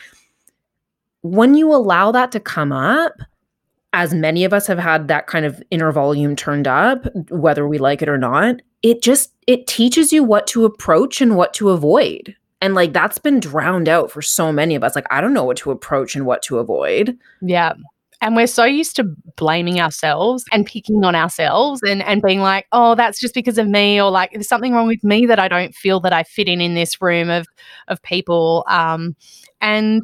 when 1.22 1.54
you 1.56 1.74
allow 1.74 2.12
that 2.12 2.32
to 2.32 2.40
come 2.40 2.72
up 2.72 3.14
as 3.94 4.14
many 4.14 4.46
of 4.46 4.54
us 4.54 4.68
have 4.68 4.80
had 4.80 5.08
that 5.08 5.28
kind 5.28 5.46
of 5.46 5.62
inner 5.70 5.92
volume 5.92 6.36
turned 6.36 6.68
up 6.68 7.06
whether 7.30 7.68
we 7.68 7.78
like 7.78 8.02
it 8.02 8.10
or 8.10 8.18
not 8.18 8.62
it 8.82 9.02
just 9.02 9.34
it 9.48 9.68
teaches 9.68 10.12
you 10.12 10.24
what 10.24 10.48
to 10.48 10.66
approach 10.66 11.22
and 11.22 11.36
what 11.36 11.54
to 11.56 11.70
avoid. 11.70 12.36
And 12.62 12.76
like 12.76 12.94
that's 12.94 13.18
been 13.18 13.40
drowned 13.40 13.90
out 13.90 14.12
for 14.12 14.22
so 14.22 14.52
many 14.52 14.76
of 14.76 14.84
us. 14.84 14.96
Like 14.96 15.08
i 15.12 15.22
don't 15.22 15.34
know 15.34 15.44
what 15.44 15.58
to 15.58 15.72
approach 15.72 16.16
and 16.16 16.26
what 16.26 16.42
to 16.44 16.60
avoid. 16.60 17.18
Yeah. 17.42 17.74
And 18.24 18.36
we're 18.36 18.46
so 18.46 18.66
used 18.66 18.96
to 18.98 19.06
blaming 19.36 19.80
ourselves 19.80 20.46
and 20.52 20.64
picking 20.64 21.04
on 21.04 21.16
ourselves 21.16 21.82
and, 21.82 22.04
and 22.04 22.22
being 22.22 22.40
like 22.40 22.68
oh 22.72 22.96
that's 22.96 23.20
just 23.20 23.34
because 23.34 23.58
of 23.58 23.68
me 23.68 24.00
or 24.02 24.12
like 24.12 24.32
there's 24.32 24.48
something 24.48 24.74
wrong 24.74 24.88
with 24.88 25.04
me 25.04 25.26
that 25.26 25.40
i 25.40 25.48
don't 25.48 25.74
feel 25.74 26.00
that 26.02 26.14
i 26.14 26.22
fit 26.22 26.48
in 26.48 26.62
in 26.62 26.76
this 26.76 27.02
room 27.02 27.30
of 27.30 27.48
of 27.88 28.02
people. 28.04 28.64
Um 28.68 29.16
and 29.60 30.04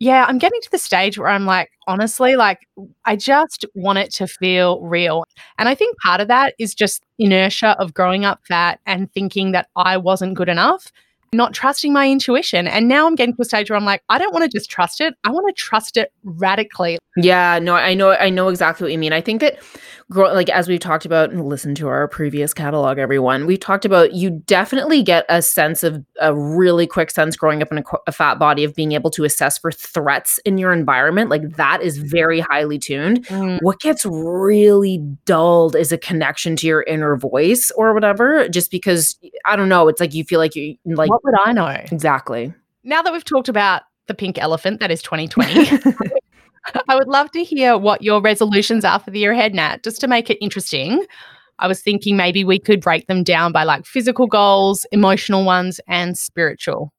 yeah, 0.00 0.26
I'm 0.28 0.38
getting 0.38 0.60
to 0.62 0.70
the 0.70 0.78
stage 0.78 1.18
where 1.18 1.28
I'm 1.28 1.46
like, 1.46 1.70
honestly, 1.86 2.36
like, 2.36 2.66
I 3.04 3.16
just 3.16 3.64
want 3.74 3.98
it 3.98 4.12
to 4.14 4.26
feel 4.26 4.80
real. 4.80 5.24
And 5.58 5.68
I 5.68 5.74
think 5.74 5.96
part 5.98 6.20
of 6.20 6.28
that 6.28 6.54
is 6.58 6.74
just 6.74 7.02
inertia 7.18 7.76
of 7.78 7.94
growing 7.94 8.24
up 8.24 8.40
fat 8.46 8.80
and 8.86 9.10
thinking 9.12 9.52
that 9.52 9.68
I 9.76 9.96
wasn't 9.96 10.34
good 10.34 10.48
enough 10.48 10.90
not 11.34 11.52
trusting 11.52 11.92
my 11.92 12.08
intuition. 12.08 12.66
And 12.66 12.88
now 12.88 13.06
I'm 13.06 13.14
getting 13.14 13.34
to 13.34 13.42
a 13.42 13.44
stage 13.44 13.68
where 13.68 13.76
I'm 13.76 13.84
like, 13.84 14.02
I 14.08 14.18
don't 14.18 14.32
want 14.32 14.50
to 14.50 14.58
just 14.58 14.70
trust 14.70 15.00
it. 15.00 15.14
I 15.24 15.30
want 15.30 15.46
to 15.48 15.60
trust 15.60 15.96
it 15.96 16.12
radically. 16.22 16.98
Yeah, 17.16 17.58
no, 17.58 17.74
I 17.74 17.94
know, 17.94 18.12
I 18.12 18.30
know 18.30 18.48
exactly 18.48 18.84
what 18.84 18.92
you 18.92 18.98
mean. 18.98 19.12
I 19.12 19.20
think 19.20 19.40
that, 19.40 19.58
grow, 20.10 20.32
like 20.32 20.48
as 20.48 20.68
we've 20.68 20.80
talked 20.80 21.04
about, 21.04 21.30
and 21.30 21.48
listen 21.48 21.74
to 21.76 21.88
our 21.88 22.08
previous 22.08 22.54
catalog, 22.54 22.98
everyone. 22.98 23.46
We 23.46 23.56
talked 23.56 23.84
about 23.84 24.14
you 24.14 24.30
definitely 24.30 25.02
get 25.02 25.24
a 25.28 25.42
sense 25.42 25.82
of 25.82 26.04
a 26.20 26.34
really 26.34 26.86
quick 26.86 27.10
sense 27.10 27.36
growing 27.36 27.62
up 27.62 27.70
in 27.72 27.78
a, 27.78 27.84
a 28.06 28.12
fat 28.12 28.38
body 28.38 28.64
of 28.64 28.74
being 28.74 28.92
able 28.92 29.10
to 29.10 29.24
assess 29.24 29.58
for 29.58 29.72
threats 29.72 30.38
in 30.44 30.58
your 30.58 30.72
environment. 30.72 31.30
Like 31.30 31.56
that 31.56 31.82
is 31.82 31.98
very 31.98 32.40
highly 32.40 32.78
tuned. 32.78 33.26
Mm. 33.26 33.58
What 33.62 33.80
gets 33.80 34.04
really 34.04 34.98
dulled 35.24 35.76
is 35.76 35.92
a 35.92 35.98
connection 35.98 36.56
to 36.56 36.66
your 36.66 36.82
inner 36.82 37.16
voice 37.16 37.70
or 37.72 37.94
whatever. 37.94 38.48
Just 38.48 38.70
because 38.70 39.18
I 39.44 39.56
don't 39.56 39.68
know, 39.68 39.88
it's 39.88 40.00
like 40.00 40.14
you 40.14 40.24
feel 40.24 40.40
like 40.40 40.54
you 40.56 40.76
like. 40.84 41.10
What 41.10 41.24
would 41.24 41.34
I 41.44 41.52
know? 41.52 41.66
Exactly. 41.66 42.52
Now 42.82 43.02
that 43.02 43.12
we've 43.12 43.24
talked 43.24 43.48
about 43.48 43.82
the 44.06 44.14
pink 44.14 44.38
elephant 44.38 44.80
that 44.80 44.90
is 44.90 45.02
2020, 45.02 45.70
I 46.88 46.94
would 46.94 47.08
love 47.08 47.30
to 47.32 47.44
hear 47.44 47.76
what 47.76 48.02
your 48.02 48.20
resolutions 48.20 48.84
are 48.84 48.98
for 48.98 49.10
the 49.10 49.20
year 49.20 49.32
ahead, 49.32 49.54
Nat, 49.54 49.82
just 49.82 50.00
to 50.00 50.08
make 50.08 50.30
it 50.30 50.38
interesting. 50.40 51.04
I 51.58 51.68
was 51.68 51.80
thinking 51.80 52.16
maybe 52.16 52.44
we 52.44 52.58
could 52.58 52.80
break 52.80 53.06
them 53.06 53.22
down 53.22 53.52
by 53.52 53.64
like 53.64 53.86
physical 53.86 54.26
goals, 54.26 54.86
emotional 54.90 55.44
ones, 55.44 55.80
and 55.86 56.18
spiritual. 56.18 56.92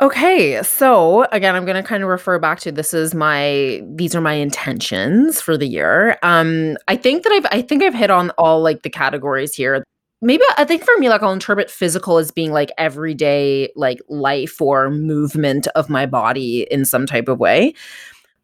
Okay, 0.00 0.62
so 0.62 1.24
again, 1.32 1.54
I'm 1.54 1.64
going 1.64 1.76
to 1.76 1.82
kind 1.82 2.02
of 2.02 2.08
refer 2.08 2.38
back 2.38 2.60
to 2.60 2.72
this 2.72 2.94
is 2.94 3.14
my 3.14 3.82
these 3.94 4.14
are 4.14 4.20
my 4.20 4.34
intentions 4.34 5.40
for 5.40 5.56
the 5.56 5.66
year. 5.66 6.16
Um, 6.22 6.76
I 6.88 6.96
think 6.96 7.24
that 7.24 7.32
I've 7.32 7.46
I 7.50 7.62
think 7.62 7.82
I've 7.82 7.94
hit 7.94 8.10
on 8.10 8.30
all 8.30 8.62
like 8.62 8.82
the 8.82 8.90
categories 8.90 9.54
here 9.54 9.84
maybe 10.22 10.44
I 10.56 10.64
think 10.64 10.84
for 10.84 10.96
me, 10.98 11.08
like 11.08 11.22
I'll 11.22 11.32
interpret 11.32 11.70
physical 11.70 12.16
as 12.16 12.30
being 12.30 12.52
like 12.52 12.70
everyday 12.78 13.70
like 13.76 13.98
life 14.08 14.60
or 14.60 14.88
movement 14.88 15.66
of 15.74 15.90
my 15.90 16.06
body 16.06 16.66
in 16.70 16.84
some 16.84 17.04
type 17.04 17.28
of 17.28 17.38
way. 17.38 17.74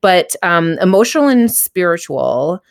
But 0.01 0.37
um, 0.43 0.79
emotional 0.81 1.29
and 1.29 1.51
spiritual, 1.51 2.63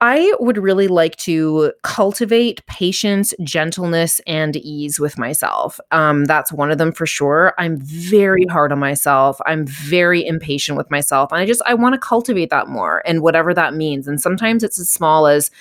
I 0.00 0.34
would 0.40 0.58
really 0.58 0.88
like 0.88 1.14
to 1.18 1.72
cultivate 1.84 2.66
patience, 2.66 3.32
gentleness, 3.44 4.20
and 4.26 4.56
ease 4.56 4.98
with 4.98 5.16
myself. 5.16 5.78
Um, 5.92 6.24
that's 6.24 6.52
one 6.52 6.72
of 6.72 6.78
them 6.78 6.90
for 6.90 7.06
sure. 7.06 7.54
I'm 7.56 7.76
very 7.76 8.44
hard 8.46 8.72
on 8.72 8.80
myself. 8.80 9.38
I'm 9.46 9.64
very 9.64 10.26
impatient 10.26 10.76
with 10.76 10.90
myself. 10.90 11.30
And 11.30 11.40
I 11.40 11.46
just, 11.46 11.62
I 11.66 11.74
want 11.74 11.92
to 11.92 12.00
cultivate 12.00 12.50
that 12.50 12.66
more 12.66 13.00
and 13.06 13.22
whatever 13.22 13.54
that 13.54 13.74
means. 13.74 14.08
And 14.08 14.20
sometimes 14.20 14.64
it's 14.64 14.80
as 14.80 14.90
small 14.90 15.28
as, 15.28 15.52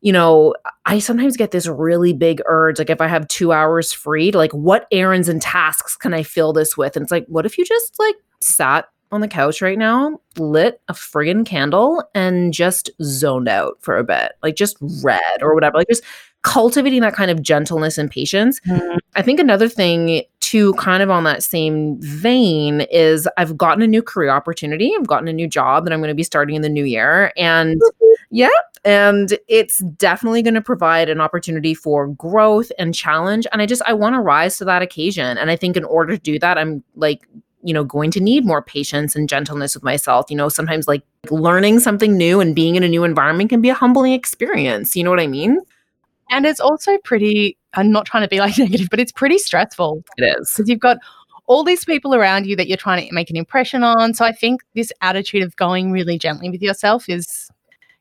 you 0.00 0.14
know, 0.14 0.54
I 0.86 0.98
sometimes 0.98 1.36
get 1.36 1.50
this 1.50 1.66
really 1.66 2.14
big 2.14 2.40
urge. 2.46 2.78
Like, 2.78 2.88
if 2.88 3.02
I 3.02 3.06
have 3.06 3.28
two 3.28 3.52
hours 3.52 3.92
free, 3.92 4.30
to 4.30 4.38
like, 4.38 4.52
what 4.52 4.86
errands 4.90 5.28
and 5.28 5.42
tasks 5.42 5.94
can 5.94 6.14
I 6.14 6.22
fill 6.22 6.54
this 6.54 6.74
with? 6.74 6.96
And 6.96 7.02
it's 7.02 7.12
like, 7.12 7.26
what 7.26 7.44
if 7.44 7.58
you 7.58 7.66
just 7.66 7.98
like 7.98 8.16
sat 8.40 8.88
on 9.10 9.20
the 9.20 9.28
couch 9.28 9.62
right 9.62 9.78
now, 9.78 10.20
lit 10.36 10.80
a 10.88 10.92
friggin' 10.92 11.46
candle, 11.46 12.02
and 12.14 12.52
just 12.52 12.90
zoned 13.02 13.48
out 13.48 13.78
for 13.80 13.96
a 13.96 14.04
bit? 14.04 14.32
Like, 14.42 14.56
just 14.56 14.76
read 15.02 15.42
or 15.42 15.54
whatever. 15.54 15.78
Like, 15.78 15.88
just 15.88 16.04
cultivating 16.42 17.00
that 17.00 17.14
kind 17.14 17.30
of 17.30 17.42
gentleness 17.42 17.98
and 17.98 18.10
patience. 18.10 18.60
Mm-hmm. 18.60 18.98
I 19.16 19.22
think 19.22 19.40
another 19.40 19.68
thing 19.68 20.22
to 20.40 20.72
kind 20.74 21.02
of 21.02 21.10
on 21.10 21.24
that 21.24 21.42
same 21.42 22.00
vein 22.00 22.82
is 22.92 23.28
I've 23.36 23.58
gotten 23.58 23.82
a 23.82 23.86
new 23.86 24.02
career 24.02 24.30
opportunity. 24.30 24.92
I've 24.96 25.06
gotten 25.06 25.28
a 25.28 25.32
new 25.32 25.48
job 25.48 25.84
that 25.84 25.92
I'm 25.92 25.98
going 25.98 26.08
to 26.08 26.14
be 26.14 26.22
starting 26.22 26.54
in 26.54 26.62
the 26.62 26.68
new 26.68 26.84
year. 26.84 27.32
And 27.36 27.78
yeah, 28.30 28.48
and 28.84 29.36
it's 29.48 29.78
definitely 29.98 30.42
going 30.42 30.54
to 30.54 30.62
provide 30.62 31.10
an 31.10 31.20
opportunity 31.20 31.74
for 31.74 32.06
growth 32.06 32.70
and 32.78 32.94
challenge. 32.94 33.46
And 33.52 33.60
I 33.60 33.66
just, 33.66 33.82
I 33.82 33.92
want 33.92 34.14
to 34.14 34.20
rise 34.20 34.56
to 34.58 34.64
that 34.64 34.80
occasion. 34.80 35.36
And 35.36 35.50
I 35.50 35.56
think 35.56 35.76
in 35.76 35.84
order 35.84 36.16
to 36.16 36.22
do 36.22 36.38
that, 36.38 36.56
I'm 36.56 36.82
like, 36.94 37.26
you 37.68 37.74
know, 37.74 37.84
going 37.84 38.10
to 38.12 38.20
need 38.20 38.46
more 38.46 38.62
patience 38.62 39.14
and 39.14 39.28
gentleness 39.28 39.74
with 39.74 39.84
myself. 39.84 40.26
You 40.30 40.36
know, 40.38 40.48
sometimes 40.48 40.88
like 40.88 41.02
learning 41.30 41.80
something 41.80 42.16
new 42.16 42.40
and 42.40 42.54
being 42.54 42.76
in 42.76 42.82
a 42.82 42.88
new 42.88 43.04
environment 43.04 43.50
can 43.50 43.60
be 43.60 43.68
a 43.68 43.74
humbling 43.74 44.14
experience. 44.14 44.96
You 44.96 45.04
know 45.04 45.10
what 45.10 45.20
I 45.20 45.26
mean? 45.26 45.60
And 46.30 46.46
it's 46.46 46.60
also 46.60 46.96
pretty, 47.04 47.58
I'm 47.74 47.92
not 47.92 48.06
trying 48.06 48.22
to 48.22 48.28
be 48.28 48.38
like 48.40 48.56
negative, 48.58 48.88
but 48.90 49.00
it's 49.00 49.12
pretty 49.12 49.36
stressful 49.36 50.02
It 50.16 50.22
is. 50.40 50.50
because 50.50 50.68
you've 50.70 50.80
got 50.80 50.96
all 51.46 51.62
these 51.62 51.84
people 51.84 52.14
around 52.14 52.46
you 52.46 52.56
that 52.56 52.68
you're 52.68 52.76
trying 52.78 53.06
to 53.06 53.14
make 53.14 53.28
an 53.28 53.36
impression 53.36 53.82
on. 53.84 54.14
So 54.14 54.24
I 54.24 54.32
think 54.32 54.62
this 54.74 54.90
attitude 55.02 55.42
of 55.42 55.54
going 55.56 55.92
really 55.92 56.18
gently 56.18 56.48
with 56.48 56.62
yourself 56.62 57.06
is 57.08 57.50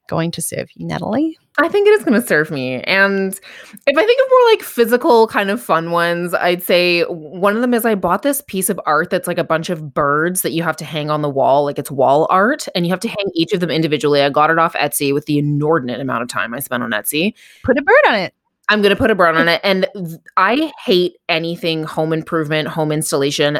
going 0.07 0.31
to 0.31 0.41
serve 0.41 0.69
you, 0.75 0.85
Natalie. 0.85 1.37
I 1.59 1.67
think 1.69 1.87
it 1.87 1.91
is 1.91 2.03
going 2.03 2.19
to 2.19 2.27
serve 2.27 2.51
me. 2.51 2.81
And 2.83 3.33
if 3.33 3.97
I 3.97 4.05
think 4.05 4.21
of 4.21 4.29
more 4.29 4.51
like 4.51 4.61
physical 4.61 5.27
kind 5.27 5.49
of 5.49 5.61
fun 5.61 5.91
ones, 5.91 6.33
I'd 6.33 6.61
say 6.61 7.03
one 7.03 7.55
of 7.55 7.61
them 7.61 7.73
is 7.73 7.85
I 7.85 7.95
bought 7.95 8.21
this 8.21 8.41
piece 8.41 8.69
of 8.69 8.79
art 8.85 9.09
that's 9.09 9.27
like 9.27 9.39
a 9.39 9.43
bunch 9.43 9.69
of 9.69 9.93
birds 9.93 10.43
that 10.43 10.51
you 10.51 10.61
have 10.63 10.77
to 10.77 10.85
hang 10.85 11.09
on 11.09 11.21
the 11.21 11.29
wall, 11.29 11.63
like 11.63 11.79
it's 11.79 11.89
wall 11.89 12.27
art, 12.29 12.67
and 12.75 12.85
you 12.85 12.91
have 12.91 12.99
to 12.99 13.07
hang 13.07 13.31
each 13.33 13.53
of 13.53 13.59
them 13.59 13.71
individually. 13.71 14.21
I 14.21 14.29
got 14.29 14.51
it 14.51 14.59
off 14.59 14.73
Etsy 14.73 15.13
with 15.13 15.25
the 15.25 15.39
inordinate 15.39 15.99
amount 15.99 16.21
of 16.23 16.29
time 16.29 16.53
I 16.53 16.59
spent 16.59 16.83
on 16.83 16.91
Etsy. 16.91 17.33
Put 17.63 17.77
a 17.77 17.81
bird 17.81 18.01
on 18.07 18.15
it. 18.15 18.33
I'm 18.69 18.81
going 18.81 18.93
to 18.93 18.99
put 18.99 19.11
a 19.11 19.15
bird 19.15 19.35
on 19.35 19.47
it. 19.47 19.61
And 19.63 19.87
I 20.35 20.71
hate 20.83 21.15
anything 21.29 21.83
home 21.83 22.13
improvement, 22.13 22.67
home 22.67 22.91
installation. 22.91 23.59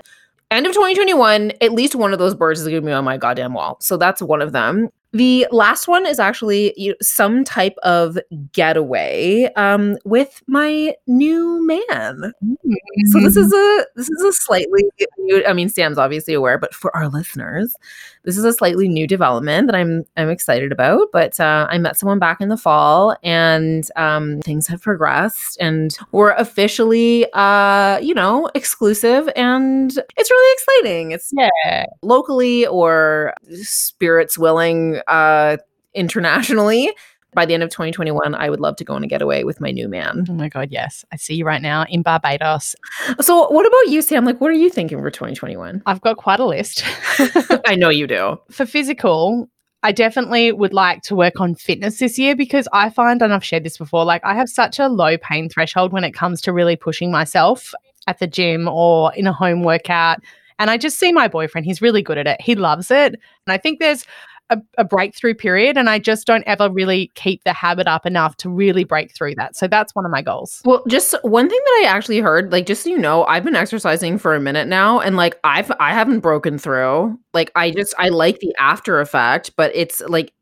End 0.50 0.66
of 0.66 0.74
2021, 0.74 1.52
at 1.62 1.74
least 1.74 1.96
one 1.96 2.14
of 2.14 2.20
those 2.20 2.36
birds 2.36 2.62
is 2.62 2.68
going 2.68 2.82
to 2.82 2.86
be 2.86 2.92
on 2.92 3.04
my 3.04 3.18
goddamn 3.18 3.54
wall. 3.54 3.78
So 3.82 3.98
that's 3.98 4.22
one 4.22 4.42
of 4.42 4.54
them. 4.54 4.90
The 5.14 5.48
last 5.52 5.88
one 5.88 6.06
is 6.06 6.20
actually 6.20 6.74
you 6.76 6.96
some 7.02 7.44
type 7.44 7.76
of 7.84 8.20
getaway 8.52 9.50
um, 9.56 9.98
with 10.04 10.44
my 10.48 10.96
new 11.08 11.66
man. 11.66 12.34
So 13.08 13.20
this 13.22 13.38
is 13.38 13.54
a 13.54 13.86
this 13.96 14.10
is 14.10 14.24
a 14.24 14.34
slightly 14.34 14.84
new. 15.20 15.46
I 15.46 15.54
mean, 15.54 15.70
Sam's 15.70 15.98
obviously 15.98 16.34
aware, 16.34 16.58
but 16.58 16.74
for 16.74 16.96
our 16.96 17.08
listeners, 17.08 17.76
this 18.24 18.38
is 18.38 18.44
a 18.44 18.52
slightly 18.52 18.90
new 18.90 19.08
development 19.08 19.68
that 19.68 19.76
I'm 19.76 20.04
I'm 20.18 20.30
excited 20.30 20.72
about. 20.74 21.08
But 21.14 21.40
uh, 21.40 21.68
I 21.70 21.78
met 21.78 21.98
someone 21.98 22.20
back 22.20 22.42
in 22.42 22.50
the 22.50 22.58
fall, 22.58 23.16
and 23.24 23.90
um, 23.96 24.42
things 24.42 24.68
have 24.68 24.82
progressed, 24.82 25.58
and 25.62 25.98
we're 26.12 26.34
officially, 26.34 27.26
uh, 27.34 28.00
you 28.00 28.14
know, 28.14 28.50
exclusive, 28.56 29.30
and 29.36 29.98
it's 30.18 30.30
really 30.30 30.54
exciting. 30.54 31.12
It's 31.12 31.32
yeah. 31.34 31.86
locally 32.02 32.68
or 32.68 33.34
spirits 33.62 34.38
willing 34.38 34.97
uh, 35.08 35.58
internationally. 35.94 36.92
By 37.34 37.46
the 37.46 37.54
end 37.54 37.62
of 37.62 37.70
2021, 37.70 38.34
I 38.34 38.50
would 38.50 38.60
love 38.60 38.78
to 38.78 38.86
go 38.86 38.94
on 38.94 39.04
a 39.04 39.08
getaway 39.08 39.44
with 39.44 39.62
my 39.62 39.70
new 39.70 39.88
man. 39.88 40.26
Oh 40.28 40.34
my 40.34 40.50
God, 40.50 40.70
yes. 40.72 41.06
I 41.12 41.18
see 41.18 41.36
you 41.36 41.46
right 41.46 41.62
now 41.62 41.86
in 41.88 42.02
Barbados. 42.02 42.76
So, 43.20 43.50
what 43.50 43.68
about 43.68 43.92
you, 43.92 44.02
Sam? 44.02 44.26
Like, 44.26 44.42
what 44.42 44.50
are 44.50 44.56
you 44.56 44.70
thinking 44.70 45.00
for 45.00 45.12
2021? 45.12 45.84
I've 45.86 46.02
got 46.02 46.18
quite 46.18 46.40
a 46.40 46.46
list. 46.46 46.84
I 47.66 47.76
know 47.76 47.90
you 47.90 48.08
do. 48.08 48.40
For 48.50 48.66
physical, 48.66 49.50
I 49.84 49.92
definitely 49.92 50.52
would 50.52 50.74
like 50.74 51.02
to 51.04 51.16
work 51.16 51.40
on 51.40 51.54
fitness 51.54 52.00
this 52.00 52.18
year 52.18 52.36
because 52.36 52.68
I 52.74 52.90
find, 52.90 53.22
and 53.22 53.32
I've 53.32 53.46
shared 53.46 53.64
this 53.64 53.78
before, 53.78 54.04
like 54.04 54.24
I 54.26 54.34
have 54.34 54.50
such 54.50 54.80
a 54.80 54.88
low 54.88 55.18
pain 55.18 55.50
threshold 55.50 55.94
when 55.94 56.04
it 56.04 56.14
comes 56.14 56.42
to 56.42 56.54
really 56.54 56.76
pushing 56.76 57.12
myself 57.12 57.74
at 58.08 58.20
the 58.20 58.28
gym 58.28 58.68
or 58.68 59.14
in 59.14 59.28
a 59.28 59.34
home 59.34 59.64
workout. 59.64 60.20
And 60.60 60.72
I 60.72 60.78
just 60.78 61.00
see 61.00 61.12
my 61.12 61.28
boyfriend, 61.28 61.66
he's 61.66 61.82
really 61.82 62.02
good 62.02 62.18
at 62.18 62.26
it. 62.26 62.42
He 62.42 62.56
loves 62.56 62.90
it. 62.90 63.14
And 63.14 63.54
I 63.54 63.58
think 63.58 63.80
there's 63.80 64.06
a, 64.50 64.62
a 64.78 64.84
breakthrough 64.84 65.34
period, 65.34 65.78
and 65.78 65.90
I 65.90 66.00
just 66.00 66.28
don't 66.28 66.44
ever 66.48 66.70
really 66.70 67.12
keep 67.16 67.44
the 67.44 67.54
habit 67.54 67.88
up 67.88 68.06
enough 68.06 68.38
to 68.38 68.50
really 68.50 68.84
break 68.84 69.14
through 69.14 69.36
that. 69.36 69.56
So 69.56 69.68
that's 69.68 69.94
one 69.96 70.06
of 70.06 70.12
my 70.12 70.22
goals. 70.22 70.62
Well, 70.66 70.84
just 70.88 71.16
one 71.24 71.50
thing 71.50 71.60
that 71.64 71.82
I 71.84 71.88
actually 71.88 72.20
heard, 72.20 72.52
like, 72.52 72.66
just 72.66 72.84
so 72.84 72.90
you 72.90 72.98
know, 72.98 73.26
I've 73.26 73.44
been 73.44 73.56
exercising 73.56 74.18
for 74.18 74.36
a 74.36 74.40
minute 74.40 74.68
now, 74.68 75.00
and 75.00 75.16
like, 75.16 75.40
I've 75.44 75.72
I 75.80 75.94
haven't 75.94 76.20
broken 76.20 76.58
through. 76.58 77.20
Like, 77.34 77.52
I 77.56 77.72
just 77.72 77.94
I 77.98 78.10
like 78.10 78.40
the 78.40 78.56
after 78.60 79.00
effect, 79.00 79.52
but 79.56 79.72
it's 79.76 80.02
like 80.02 80.34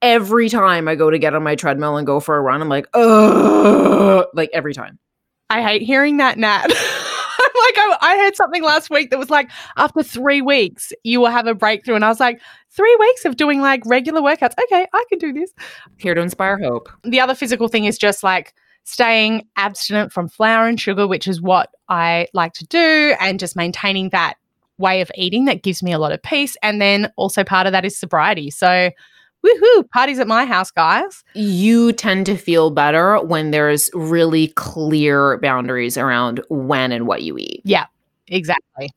every 0.00 0.48
time 0.48 0.88
I 0.88 0.94
go 0.94 1.10
to 1.10 1.18
get 1.18 1.34
on 1.34 1.42
my 1.42 1.54
treadmill 1.54 1.96
and 1.96 2.06
go 2.06 2.20
for 2.20 2.36
a 2.36 2.40
run, 2.40 2.60
I'm 2.60 2.68
like, 2.68 2.86
oh, 2.94 4.26
like 4.34 4.50
every 4.52 4.74
time. 4.74 4.98
I 5.50 5.62
hate 5.62 5.82
hearing 5.82 6.16
that, 6.18 6.38
Nat. 6.38 6.68
like 7.64 7.78
I, 7.78 7.96
I 8.00 8.16
heard 8.18 8.36
something 8.36 8.62
last 8.62 8.90
week 8.90 9.10
that 9.10 9.18
was 9.18 9.30
like 9.30 9.50
after 9.76 10.02
three 10.02 10.42
weeks 10.42 10.92
you 11.02 11.20
will 11.20 11.30
have 11.30 11.46
a 11.46 11.54
breakthrough, 11.54 11.94
and 11.94 12.04
I 12.04 12.08
was 12.08 12.20
like, 12.20 12.40
three 12.70 12.96
weeks 13.00 13.24
of 13.24 13.36
doing 13.36 13.60
like 13.60 13.82
regular 13.86 14.20
workouts. 14.20 14.52
Okay, 14.64 14.86
I 14.92 15.04
can 15.08 15.18
do 15.18 15.32
this. 15.32 15.52
Here 15.98 16.14
to 16.14 16.20
inspire 16.20 16.58
hope. 16.58 16.88
The 17.02 17.20
other 17.20 17.34
physical 17.34 17.68
thing 17.68 17.84
is 17.84 17.98
just 17.98 18.22
like 18.22 18.54
staying 18.84 19.46
abstinent 19.56 20.12
from 20.12 20.28
flour 20.28 20.68
and 20.68 20.80
sugar, 20.80 21.06
which 21.06 21.26
is 21.26 21.40
what 21.40 21.70
I 21.88 22.28
like 22.34 22.52
to 22.54 22.66
do, 22.66 23.14
and 23.20 23.40
just 23.40 23.56
maintaining 23.56 24.10
that 24.10 24.34
way 24.78 25.00
of 25.00 25.10
eating 25.14 25.44
that 25.46 25.62
gives 25.62 25.82
me 25.82 25.92
a 25.92 25.98
lot 25.98 26.12
of 26.12 26.22
peace. 26.22 26.56
And 26.62 26.80
then 26.80 27.12
also 27.16 27.44
part 27.44 27.66
of 27.66 27.72
that 27.72 27.84
is 27.84 27.96
sobriety. 27.96 28.50
So. 28.50 28.90
Woohoo, 29.44 29.88
parties 29.90 30.18
at 30.18 30.26
my 30.26 30.44
house, 30.44 30.70
guys. 30.70 31.22
You 31.34 31.92
tend 31.92 32.26
to 32.26 32.36
feel 32.36 32.70
better 32.70 33.20
when 33.20 33.50
there's 33.50 33.90
really 33.92 34.48
clear 34.48 35.38
boundaries 35.38 35.96
around 35.98 36.42
when 36.48 36.92
and 36.92 37.06
what 37.06 37.22
you 37.22 37.36
eat. 37.36 37.60
Yeah, 37.64 37.86
exactly. 38.28 38.90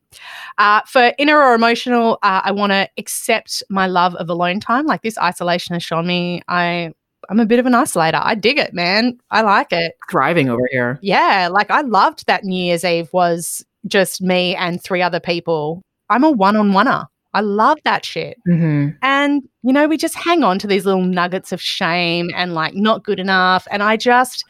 Uh, 0.56 0.80
for 0.86 1.12
inner 1.18 1.38
or 1.38 1.54
emotional, 1.54 2.18
uh, 2.22 2.40
I 2.44 2.52
want 2.52 2.72
to 2.72 2.88
accept 2.96 3.62
my 3.68 3.86
love 3.86 4.14
of 4.14 4.30
alone 4.30 4.60
time. 4.60 4.86
Like 4.86 5.02
this 5.02 5.18
isolation 5.18 5.74
has 5.74 5.82
shown 5.82 6.06
me 6.06 6.40
I 6.48 6.92
I'm 7.28 7.40
a 7.40 7.46
bit 7.46 7.58
of 7.58 7.66
an 7.66 7.72
isolator. 7.72 8.20
I 8.22 8.34
dig 8.34 8.58
it, 8.58 8.72
man. 8.72 9.18
I 9.30 9.42
like 9.42 9.72
it. 9.72 9.96
Thriving 10.10 10.48
over 10.48 10.66
here. 10.70 10.98
Yeah, 11.02 11.48
like 11.52 11.70
I 11.70 11.82
loved 11.82 12.26
that 12.26 12.44
New 12.44 12.62
Year's 12.64 12.84
Eve 12.84 13.10
was 13.12 13.64
just 13.86 14.22
me 14.22 14.54
and 14.56 14.82
three 14.82 15.02
other 15.02 15.20
people. 15.20 15.82
I'm 16.08 16.24
a 16.24 16.30
one-on-oneer. 16.30 17.06
I 17.38 17.40
love 17.40 17.78
that 17.84 18.04
shit. 18.04 18.36
Mm-hmm. 18.48 18.96
And, 19.00 19.48
you 19.62 19.72
know, 19.72 19.86
we 19.86 19.96
just 19.96 20.16
hang 20.16 20.42
on 20.42 20.58
to 20.58 20.66
these 20.66 20.84
little 20.84 21.04
nuggets 21.04 21.52
of 21.52 21.62
shame 21.62 22.30
and 22.34 22.52
like 22.52 22.74
not 22.74 23.04
good 23.04 23.20
enough. 23.20 23.68
And 23.70 23.80
I 23.80 23.96
just, 23.96 24.44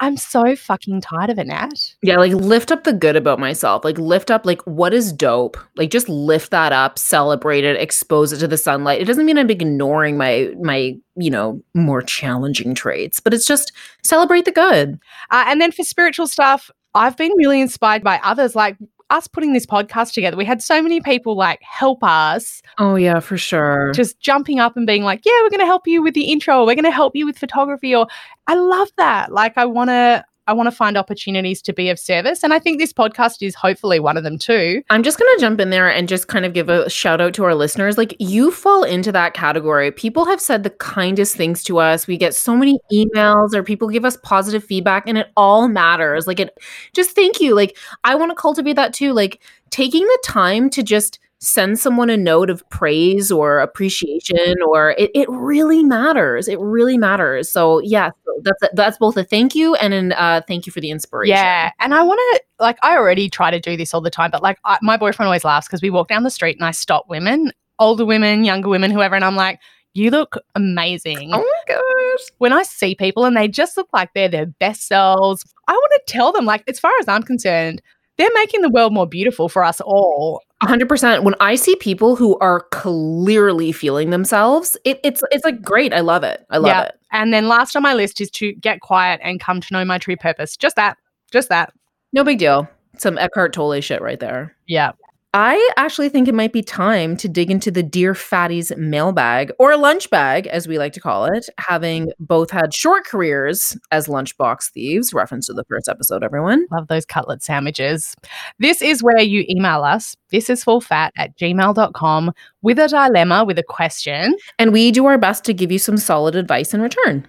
I'm 0.00 0.18
so 0.18 0.54
fucking 0.54 1.00
tired 1.00 1.30
of 1.30 1.38
it, 1.38 1.46
Nat. 1.46 1.94
Yeah, 2.02 2.18
like 2.18 2.34
lift 2.34 2.70
up 2.70 2.84
the 2.84 2.92
good 2.92 3.16
about 3.16 3.38
myself. 3.38 3.82
Like 3.82 3.96
lift 3.98 4.30
up 4.30 4.44
like 4.44 4.60
what 4.66 4.92
is 4.92 5.10
dope. 5.10 5.56
Like 5.78 5.88
just 5.88 6.06
lift 6.06 6.50
that 6.50 6.70
up, 6.70 6.98
celebrate 6.98 7.64
it, 7.64 7.80
expose 7.80 8.30
it 8.30 8.40
to 8.40 8.46
the 8.46 8.58
sunlight. 8.58 9.00
It 9.00 9.06
doesn't 9.06 9.24
mean 9.24 9.38
I'm 9.38 9.48
ignoring 9.48 10.18
my 10.18 10.52
my, 10.60 10.98
you 11.16 11.30
know, 11.30 11.62
more 11.72 12.02
challenging 12.02 12.74
traits, 12.74 13.20
but 13.20 13.32
it's 13.32 13.46
just 13.46 13.72
celebrate 14.04 14.44
the 14.44 14.52
good. 14.52 15.00
Uh, 15.30 15.44
and 15.46 15.62
then 15.62 15.72
for 15.72 15.82
spiritual 15.82 16.26
stuff, 16.26 16.70
I've 16.94 17.16
been 17.16 17.32
really 17.38 17.62
inspired 17.62 18.04
by 18.04 18.20
others. 18.22 18.54
Like 18.54 18.76
us 19.10 19.26
putting 19.26 19.52
this 19.52 19.66
podcast 19.66 20.12
together, 20.12 20.36
we 20.36 20.44
had 20.44 20.62
so 20.62 20.82
many 20.82 21.00
people 21.00 21.36
like 21.36 21.60
help 21.62 22.02
us, 22.02 22.60
Oh 22.78 22.94
yeah, 22.96 23.20
for 23.20 23.38
sure. 23.38 23.92
just 23.92 24.20
jumping 24.20 24.60
up 24.60 24.76
and 24.76 24.86
being 24.86 25.02
like, 25.02 25.22
"Yeah, 25.24 25.32
we're 25.42 25.50
going 25.50 25.60
to 25.60 25.66
help 25.66 25.86
you 25.86 26.02
with 26.02 26.14
the 26.14 26.30
intro. 26.30 26.60
Or 26.60 26.66
we're 26.66 26.74
going 26.74 26.84
to 26.84 26.90
help 26.90 27.16
you 27.16 27.24
with 27.26 27.38
photography." 27.38 27.94
Or 27.94 28.06
I 28.46 28.54
love 28.54 28.88
that. 28.98 29.32
Like, 29.32 29.56
I 29.56 29.64
want 29.64 29.90
to, 29.90 30.24
I 30.48 30.54
want 30.54 30.66
to 30.66 30.74
find 30.74 30.96
opportunities 30.96 31.60
to 31.62 31.74
be 31.74 31.90
of 31.90 31.98
service, 31.98 32.42
and 32.42 32.54
I 32.54 32.58
think 32.58 32.78
this 32.78 32.92
podcast 32.92 33.42
is 33.42 33.54
hopefully 33.54 34.00
one 34.00 34.16
of 34.16 34.24
them 34.24 34.38
too. 34.38 34.82
I'm 34.88 35.02
just 35.02 35.18
going 35.18 35.30
to 35.36 35.40
jump 35.40 35.60
in 35.60 35.68
there 35.68 35.88
and 35.88 36.08
just 36.08 36.26
kind 36.26 36.46
of 36.46 36.54
give 36.54 36.70
a 36.70 36.88
shout 36.88 37.20
out 37.20 37.34
to 37.34 37.44
our 37.44 37.54
listeners. 37.54 37.98
Like, 37.98 38.16
you 38.18 38.50
fall 38.50 38.82
into 38.82 39.12
that 39.12 39.34
category. 39.34 39.92
People 39.92 40.24
have 40.24 40.40
said 40.40 40.62
the 40.62 40.70
kindest 40.70 41.36
things 41.36 41.62
to 41.64 41.78
us. 41.78 42.06
We 42.06 42.16
get 42.16 42.34
so 42.34 42.56
many 42.56 42.80
emails 42.90 43.54
or 43.54 43.62
people 43.62 43.88
give 43.90 44.06
us 44.06 44.16
positive 44.22 44.64
feedback, 44.64 45.06
and 45.06 45.18
it 45.18 45.30
all 45.36 45.68
matters. 45.68 46.26
Like, 46.26 46.40
it 46.40 46.56
just 46.94 47.14
thank 47.14 47.40
you. 47.40 47.54
Like, 47.54 47.76
I 48.02 48.14
want 48.14 48.30
to 48.30 48.34
cultivate 48.34 48.76
that 48.76 48.94
too. 48.94 49.12
Like, 49.12 49.40
taking 49.70 50.02
the 50.02 50.18
time 50.24 50.70
to 50.70 50.82
just 50.82 51.18
send 51.40 51.78
someone 51.78 52.10
a 52.10 52.16
note 52.16 52.50
of 52.50 52.68
praise 52.70 53.30
or 53.30 53.60
appreciation 53.60 54.56
or 54.66 54.90
it, 54.98 55.10
it 55.14 55.28
really 55.30 55.84
matters 55.84 56.48
it 56.48 56.58
really 56.58 56.98
matters. 56.98 57.48
So 57.48 57.80
yeah 57.80 58.10
that's 58.42 58.60
that's 58.74 58.98
both 58.98 59.16
a 59.16 59.24
thank 59.24 59.54
you 59.54 59.74
and 59.76 59.94
an 59.94 60.12
uh 60.12 60.40
thank 60.46 60.66
you 60.66 60.72
for 60.72 60.80
the 60.80 60.90
inspiration. 60.90 61.34
Yeah, 61.34 61.70
and 61.80 61.94
I 61.94 62.02
want 62.02 62.20
to 62.32 62.42
like 62.62 62.78
I 62.82 62.96
already 62.96 63.28
try 63.28 63.50
to 63.50 63.60
do 63.60 63.76
this 63.76 63.94
all 63.94 64.00
the 64.00 64.10
time, 64.10 64.30
but 64.30 64.42
like 64.42 64.58
I, 64.64 64.78
my 64.82 64.96
boyfriend 64.96 65.26
always 65.26 65.44
laughs 65.44 65.66
because 65.66 65.82
we 65.82 65.90
walk 65.90 66.08
down 66.08 66.22
the 66.22 66.30
street 66.30 66.56
and 66.56 66.64
I 66.64 66.70
stop 66.70 67.06
women, 67.08 67.52
older 67.78 68.04
women, 68.04 68.44
younger 68.44 68.68
women, 68.68 68.90
whoever, 68.90 69.14
and 69.14 69.24
I'm 69.24 69.36
like, 69.36 69.60
"You 69.94 70.10
look 70.10 70.36
amazing." 70.54 71.30
oh 71.32 71.38
my 71.38 71.74
gosh. 71.74 72.28
When 72.38 72.52
I 72.52 72.62
see 72.62 72.94
people 72.94 73.24
and 73.24 73.36
they 73.36 73.48
just 73.48 73.76
look 73.76 73.88
like 73.92 74.10
they're 74.14 74.28
their 74.28 74.46
best 74.46 74.86
selves, 74.86 75.44
I 75.68 75.72
want 75.72 75.92
to 76.06 76.12
tell 76.12 76.32
them, 76.32 76.44
like, 76.44 76.64
as 76.68 76.80
far 76.80 76.92
as 77.00 77.08
I'm 77.08 77.22
concerned, 77.22 77.82
they're 78.18 78.28
making 78.34 78.60
the 78.60 78.68
world 78.70 78.92
more 78.92 79.06
beautiful 79.06 79.48
for 79.48 79.64
us 79.64 79.80
all. 79.80 80.42
100% 80.64 81.22
when 81.22 81.36
i 81.38 81.54
see 81.54 81.76
people 81.76 82.16
who 82.16 82.36
are 82.40 82.62
clearly 82.72 83.70
feeling 83.70 84.10
themselves 84.10 84.76
it, 84.84 84.98
it's 85.04 85.22
it's 85.30 85.44
like 85.44 85.62
great 85.62 85.92
i 85.94 86.00
love 86.00 86.24
it 86.24 86.44
i 86.50 86.56
love 86.56 86.66
Yeah. 86.66 86.82
it 86.86 86.94
And 87.12 87.32
then 87.32 87.46
last 87.46 87.76
on 87.76 87.82
my 87.84 87.94
list 87.94 88.20
is 88.20 88.28
to 88.32 88.52
get 88.54 88.80
quiet 88.80 89.20
and 89.22 89.38
come 89.38 89.60
to 89.60 89.68
know 89.72 89.84
my 89.84 89.98
true 89.98 90.16
purpose. 90.16 90.56
Just 90.56 90.74
that. 90.74 90.98
Just 91.30 91.48
that. 91.50 91.72
no 92.12 92.24
big 92.24 92.38
deal 92.40 92.68
Some 92.98 93.18
Eckhart 93.18 93.52
Tolle 93.52 93.80
shit 93.80 94.02
right 94.02 94.18
there. 94.18 94.56
Yeah. 94.66 94.92
I 95.34 95.72
actually 95.76 96.08
think 96.08 96.26
it 96.26 96.34
might 96.34 96.54
be 96.54 96.62
time 96.62 97.14
to 97.18 97.28
dig 97.28 97.50
into 97.50 97.70
the 97.70 97.82
Dear 97.82 98.14
Fatties 98.14 98.74
mailbag 98.78 99.52
or 99.58 99.76
lunch 99.76 100.08
bag, 100.08 100.46
as 100.46 100.66
we 100.66 100.78
like 100.78 100.94
to 100.94 101.00
call 101.00 101.26
it, 101.26 101.46
having 101.58 102.10
both 102.18 102.50
had 102.50 102.72
short 102.72 103.04
careers 103.04 103.76
as 103.90 104.06
lunchbox 104.06 104.70
thieves, 104.70 105.12
reference 105.12 105.46
to 105.46 105.52
the 105.52 105.64
first 105.64 105.86
episode, 105.86 106.24
everyone. 106.24 106.66
Love 106.72 106.88
those 106.88 107.04
cutlet 107.04 107.42
sandwiches. 107.42 108.14
This 108.58 108.80
is 108.80 109.02
where 109.02 109.20
you 109.20 109.44
email 109.50 109.84
us. 109.84 110.16
This 110.30 110.48
is 110.48 110.64
full 110.64 110.80
fat 110.80 111.12
at 111.18 111.36
gmail.com 111.36 112.32
with 112.62 112.78
a 112.78 112.88
dilemma, 112.88 113.44
with 113.44 113.58
a 113.58 113.62
question. 113.62 114.34
And 114.58 114.72
we 114.72 114.90
do 114.90 115.04
our 115.04 115.18
best 115.18 115.44
to 115.44 115.52
give 115.52 115.70
you 115.70 115.78
some 115.78 115.98
solid 115.98 116.36
advice 116.36 116.72
in 116.72 116.80
return. 116.80 117.28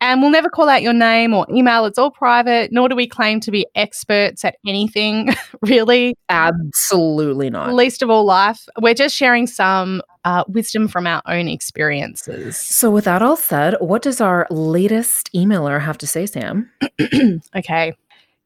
And 0.00 0.20
we'll 0.20 0.30
never 0.30 0.50
call 0.50 0.68
out 0.68 0.82
your 0.82 0.92
name 0.92 1.32
or 1.32 1.46
email. 1.50 1.86
It's 1.86 1.98
all 1.98 2.10
private, 2.10 2.70
nor 2.72 2.88
do 2.88 2.96
we 2.96 3.06
claim 3.06 3.40
to 3.40 3.50
be 3.50 3.66
experts 3.74 4.44
at 4.44 4.56
anything, 4.66 5.30
really. 5.62 6.14
Absolutely 6.28 7.48
not. 7.48 7.72
Least 7.72 8.02
of 8.02 8.10
all 8.10 8.24
life. 8.24 8.66
We're 8.80 8.94
just 8.94 9.16
sharing 9.16 9.46
some 9.46 10.02
uh, 10.24 10.44
wisdom 10.48 10.88
from 10.88 11.06
our 11.06 11.22
own 11.26 11.48
experiences. 11.48 12.56
So, 12.56 12.90
with 12.90 13.04
that 13.04 13.22
all 13.22 13.36
said, 13.36 13.76
what 13.80 14.02
does 14.02 14.20
our 14.20 14.46
latest 14.50 15.30
emailer 15.34 15.80
have 15.80 15.98
to 15.98 16.06
say, 16.06 16.26
Sam? 16.26 16.70
okay. 17.56 17.94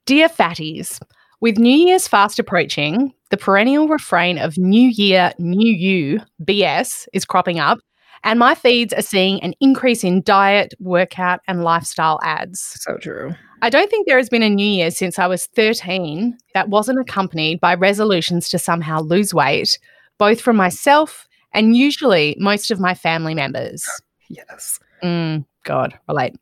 Dear 0.06 0.28
fatties, 0.28 1.00
with 1.40 1.58
New 1.58 1.74
Year's 1.74 2.08
fast 2.08 2.38
approaching, 2.38 3.12
the 3.30 3.37
perennial 3.37 3.88
refrain 3.88 4.38
of 4.38 4.56
New 4.58 4.88
Year, 4.88 5.32
New 5.38 5.72
You 5.72 6.20
BS 6.42 7.06
is 7.12 7.24
cropping 7.24 7.58
up 7.58 7.78
and 8.24 8.38
my 8.38 8.54
feeds 8.54 8.92
are 8.92 9.02
seeing 9.02 9.42
an 9.42 9.54
increase 9.61 10.04
in 10.04 10.22
diet, 10.22 10.74
workout, 10.78 11.40
and 11.46 11.64
lifestyle 11.64 12.18
ads. 12.22 12.61
So 12.81 12.96
true. 12.98 13.35
I 13.62 13.70
don't 13.70 13.90
think 13.90 14.07
there 14.07 14.18
has 14.18 14.28
been 14.28 14.42
a 14.42 14.50
new 14.50 14.66
year 14.66 14.90
since 14.90 15.18
I 15.18 15.26
was 15.26 15.46
13 15.46 16.37
that 16.54 16.68
wasn't 16.68 17.00
accompanied 17.00 17.61
by 17.61 17.74
resolutions 17.74 18.48
to 18.50 18.59
somehow 18.59 19.00
lose 19.00 19.35
weight, 19.35 19.78
both 20.18 20.40
from 20.40 20.57
myself 20.57 21.26
and 21.52 21.76
usually 21.76 22.37
most 22.38 22.70
of 22.70 22.81
my 22.81 22.94
family 22.94 23.35
members. 23.35 23.85
Yes. 24.28 24.78
Mm, 25.02 25.44
God, 25.64 25.98
relate. 26.09 26.35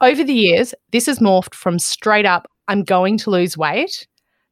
Over 0.00 0.22
the 0.24 0.34
years, 0.34 0.74
this 0.92 1.06
has 1.06 1.18
morphed 1.18 1.54
from 1.54 1.78
straight 1.78 2.26
up, 2.26 2.48
I'm 2.68 2.82
going 2.82 3.18
to 3.18 3.30
lose 3.30 3.56
weight, 3.56 4.06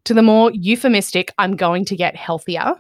to 0.05 0.15
the 0.15 0.23
more 0.23 0.51
euphemistic, 0.53 1.33
I'm 1.39 1.57
going 1.57 1.85
to 1.87 1.97
get 1.97 2.17
healthier. 2.17 2.75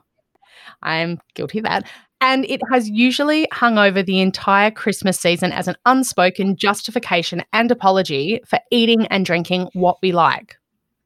I'm 0.82 1.20
guilty 1.34 1.58
of 1.58 1.64
that. 1.64 1.88
And 2.20 2.44
it 2.44 2.60
has 2.70 2.88
usually 2.88 3.48
hung 3.50 3.78
over 3.78 4.02
the 4.02 4.20
entire 4.20 4.70
Christmas 4.70 5.18
season 5.18 5.52
as 5.52 5.68
an 5.68 5.76
unspoken 5.86 6.56
justification 6.56 7.42
and 7.52 7.70
apology 7.70 8.40
for 8.46 8.58
eating 8.70 9.06
and 9.06 9.24
drinking 9.24 9.68
what 9.72 9.96
we 10.02 10.12
like. 10.12 10.56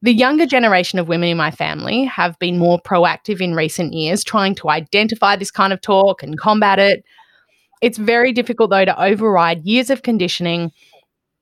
The 0.03 0.13
younger 0.13 0.45
generation 0.45 0.99
of 0.99 1.09
women 1.09 1.31
in 1.31 1.37
my 1.37 1.51
family 1.51 2.05
have 2.05 2.39
been 2.39 2.59
more 2.59 2.79
proactive 2.81 3.41
in 3.41 3.55
recent 3.55 3.95
years, 3.95 4.23
trying 4.23 4.55
to 4.57 4.69
identify 4.69 5.37
this 5.37 5.51
kind 5.51 5.73
of 5.73 5.81
talk 5.81 6.23
and 6.23 6.39
combat 6.39 6.79
it. 6.79 7.05
It's 7.81 7.97
very 7.97 8.33
difficult, 8.33 8.71
though, 8.71 8.85
to 8.85 9.03
override 9.03 9.65
years 9.65 9.91
of 9.91 10.03
conditioning, 10.03 10.73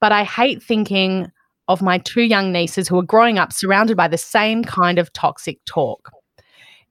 but 0.00 0.12
I 0.12 0.24
hate 0.24 0.62
thinking 0.62 1.32
of 1.66 1.82
my 1.82 1.98
two 1.98 2.22
young 2.22 2.52
nieces 2.52 2.88
who 2.88 2.98
are 2.98 3.04
growing 3.04 3.38
up 3.38 3.52
surrounded 3.52 3.96
by 3.96 4.08
the 4.08 4.18
same 4.18 4.62
kind 4.62 4.98
of 4.98 5.12
toxic 5.12 5.58
talk. 5.64 6.10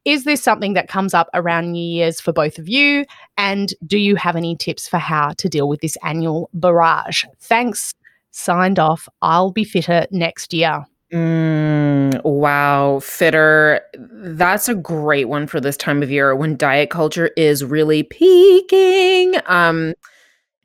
Is 0.04 0.24
this 0.24 0.42
something 0.42 0.74
that 0.74 0.88
comes 0.88 1.14
up 1.14 1.30
around 1.34 1.72
New 1.72 1.84
Year's 1.84 2.20
for 2.20 2.34
both 2.34 2.58
of 2.58 2.68
you? 2.68 3.06
And 3.38 3.74
do 3.86 3.98
you 3.98 4.16
have 4.16 4.36
any 4.36 4.56
tips 4.56 4.88
for 4.88 4.98
how 4.98 5.34
to 5.38 5.48
deal 5.48 5.68
with 5.68 5.82
this 5.82 5.98
annual 6.04 6.50
barrage? 6.54 7.24
Thanks. 7.40 7.94
Signed 8.32 8.80
off. 8.80 9.08
I'll 9.22 9.52
be 9.52 9.64
fitter 9.64 10.08
next 10.10 10.54
year. 10.54 10.86
Mm, 11.14 12.24
wow, 12.24 13.00
fitter. 13.00 13.82
That's 13.98 14.70
a 14.70 14.76
great 14.76 15.28
one 15.28 15.46
for 15.46 15.60
this 15.60 15.76
time 15.76 16.02
of 16.02 16.10
year 16.10 16.34
when 16.36 16.56
diet 16.56 16.90
culture 16.90 17.32
is 17.36 17.66
really 17.66 18.04
peaking. 18.04 19.36
Um, 19.46 19.94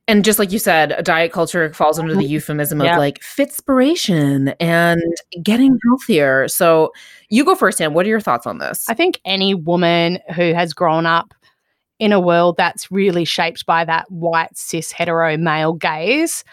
and 0.09 0.25
just 0.25 0.39
like 0.39 0.53
you 0.53 0.59
said, 0.59 1.03
diet 1.05 1.33
culture 1.33 1.73
falls 1.73 1.99
under 1.99 2.15
the 2.15 2.21
mm-hmm. 2.21 2.33
euphemism 2.33 2.81
of 2.81 2.87
like 2.97 3.21
fitspiration 3.21 4.55
and 4.61 5.03
getting 5.43 5.79
healthier. 5.85 6.47
So 6.47 6.93
you 7.29 7.45
go 7.45 7.57
first, 7.57 7.79
Sam. 7.79 7.93
What 7.93 8.07
are 8.07 8.09
your 8.09 8.21
thoughts 8.21 8.47
on 8.47 8.59
this? 8.59 8.89
I 8.89 8.95
think 8.95 9.21
any 9.25 9.55
woman 9.55 10.21
who 10.35 10.55
has 10.55 10.73
grown 10.73 11.07
up 11.07 11.35
in 11.99 12.13
a 12.13 12.21
world 12.21 12.57
that's 12.57 12.91
really 12.91 13.25
shaped 13.25 13.67
by 13.67 13.85
that 13.85 14.11
white 14.11 14.57
cis 14.57 14.93
hetero 14.93 15.37
male 15.37 15.73
gaze 15.73 16.45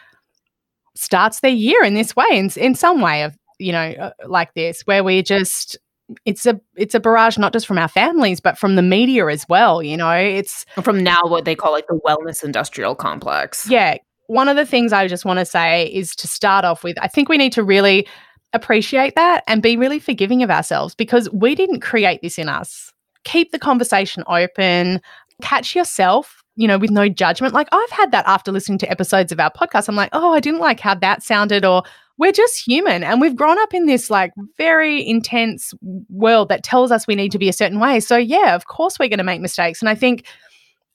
starts 0.95 1.41
their 1.41 1.51
year 1.51 1.83
in 1.83 1.93
this 1.93 2.15
way, 2.15 2.25
in, 2.31 2.49
in 2.55 2.73
some 2.73 3.01
way 3.01 3.23
of 3.23 3.37
you 3.59 3.71
know 3.71 3.91
uh, 3.91 4.11
like 4.27 4.53
this, 4.55 4.81
where 4.87 5.03
we 5.03 5.21
just 5.21 5.77
it's 6.25 6.45
a 6.45 6.59
it's 6.75 6.95
a 6.95 6.99
barrage 6.99 7.37
not 7.37 7.53
just 7.53 7.67
from 7.67 7.77
our 7.77 7.87
families 7.87 8.39
but 8.39 8.57
from 8.57 8.75
the 8.75 8.81
media 8.81 9.27
as 9.27 9.47
well 9.49 9.81
you 9.81 9.97
know? 9.97 10.11
It's 10.11 10.65
from 10.81 11.03
now 11.03 11.21
what 11.23 11.45
they 11.45 11.55
call 11.55 11.71
like 11.71 11.87
the 11.87 11.99
wellness 12.05 12.43
industrial 12.43 12.95
complex. 12.95 13.69
Yeah. 13.69 13.97
One 14.27 14.47
of 14.47 14.55
the 14.55 14.65
things 14.65 14.93
i 14.93 15.07
just 15.07 15.25
want 15.25 15.39
to 15.39 15.45
say 15.45 15.87
is 15.87 16.15
to 16.15 16.27
start 16.27 16.65
off 16.65 16.83
with 16.83 16.97
i 17.01 17.07
think 17.07 17.29
we 17.29 17.37
need 17.37 17.53
to 17.53 17.63
really 17.63 18.07
appreciate 18.53 19.15
that 19.15 19.43
and 19.47 19.61
be 19.61 19.75
really 19.75 19.99
forgiving 19.99 20.43
of 20.43 20.51
ourselves 20.51 20.95
because 20.95 21.29
we 21.31 21.55
didn't 21.55 21.79
create 21.79 22.21
this 22.21 22.37
in 22.37 22.47
us. 22.47 22.93
Keep 23.23 23.51
the 23.51 23.57
conversation 23.57 24.23
open. 24.27 25.01
Catch 25.41 25.75
yourself 25.75 26.43
you 26.55 26.67
know 26.67 26.77
with 26.77 26.91
no 26.91 27.09
judgment. 27.09 27.53
Like 27.53 27.67
i've 27.71 27.89
had 27.89 28.11
that 28.11 28.25
after 28.27 28.51
listening 28.51 28.77
to 28.79 28.91
episodes 28.91 29.31
of 29.31 29.39
our 29.39 29.51
podcast. 29.51 29.89
I'm 29.89 29.95
like 29.95 30.09
oh 30.13 30.33
i 30.33 30.39
didn't 30.39 30.59
like 30.59 30.79
how 30.79 30.95
that 30.95 31.23
sounded 31.23 31.65
or 31.65 31.83
we're 32.17 32.31
just 32.31 32.65
human 32.65 33.03
and 33.03 33.19
we've 33.19 33.35
grown 33.35 33.59
up 33.59 33.73
in 33.73 33.85
this 33.85 34.09
like 34.09 34.31
very 34.57 35.07
intense 35.07 35.73
world 36.09 36.49
that 36.49 36.63
tells 36.63 36.91
us 36.91 37.07
we 37.07 37.15
need 37.15 37.31
to 37.31 37.39
be 37.39 37.49
a 37.49 37.53
certain 37.53 37.79
way. 37.79 37.99
So, 37.99 38.17
yeah, 38.17 38.55
of 38.55 38.67
course 38.67 38.99
we're 38.99 39.09
going 39.09 39.17
to 39.17 39.23
make 39.23 39.41
mistakes. 39.41 39.81
And 39.81 39.89
I 39.89 39.95
think 39.95 40.27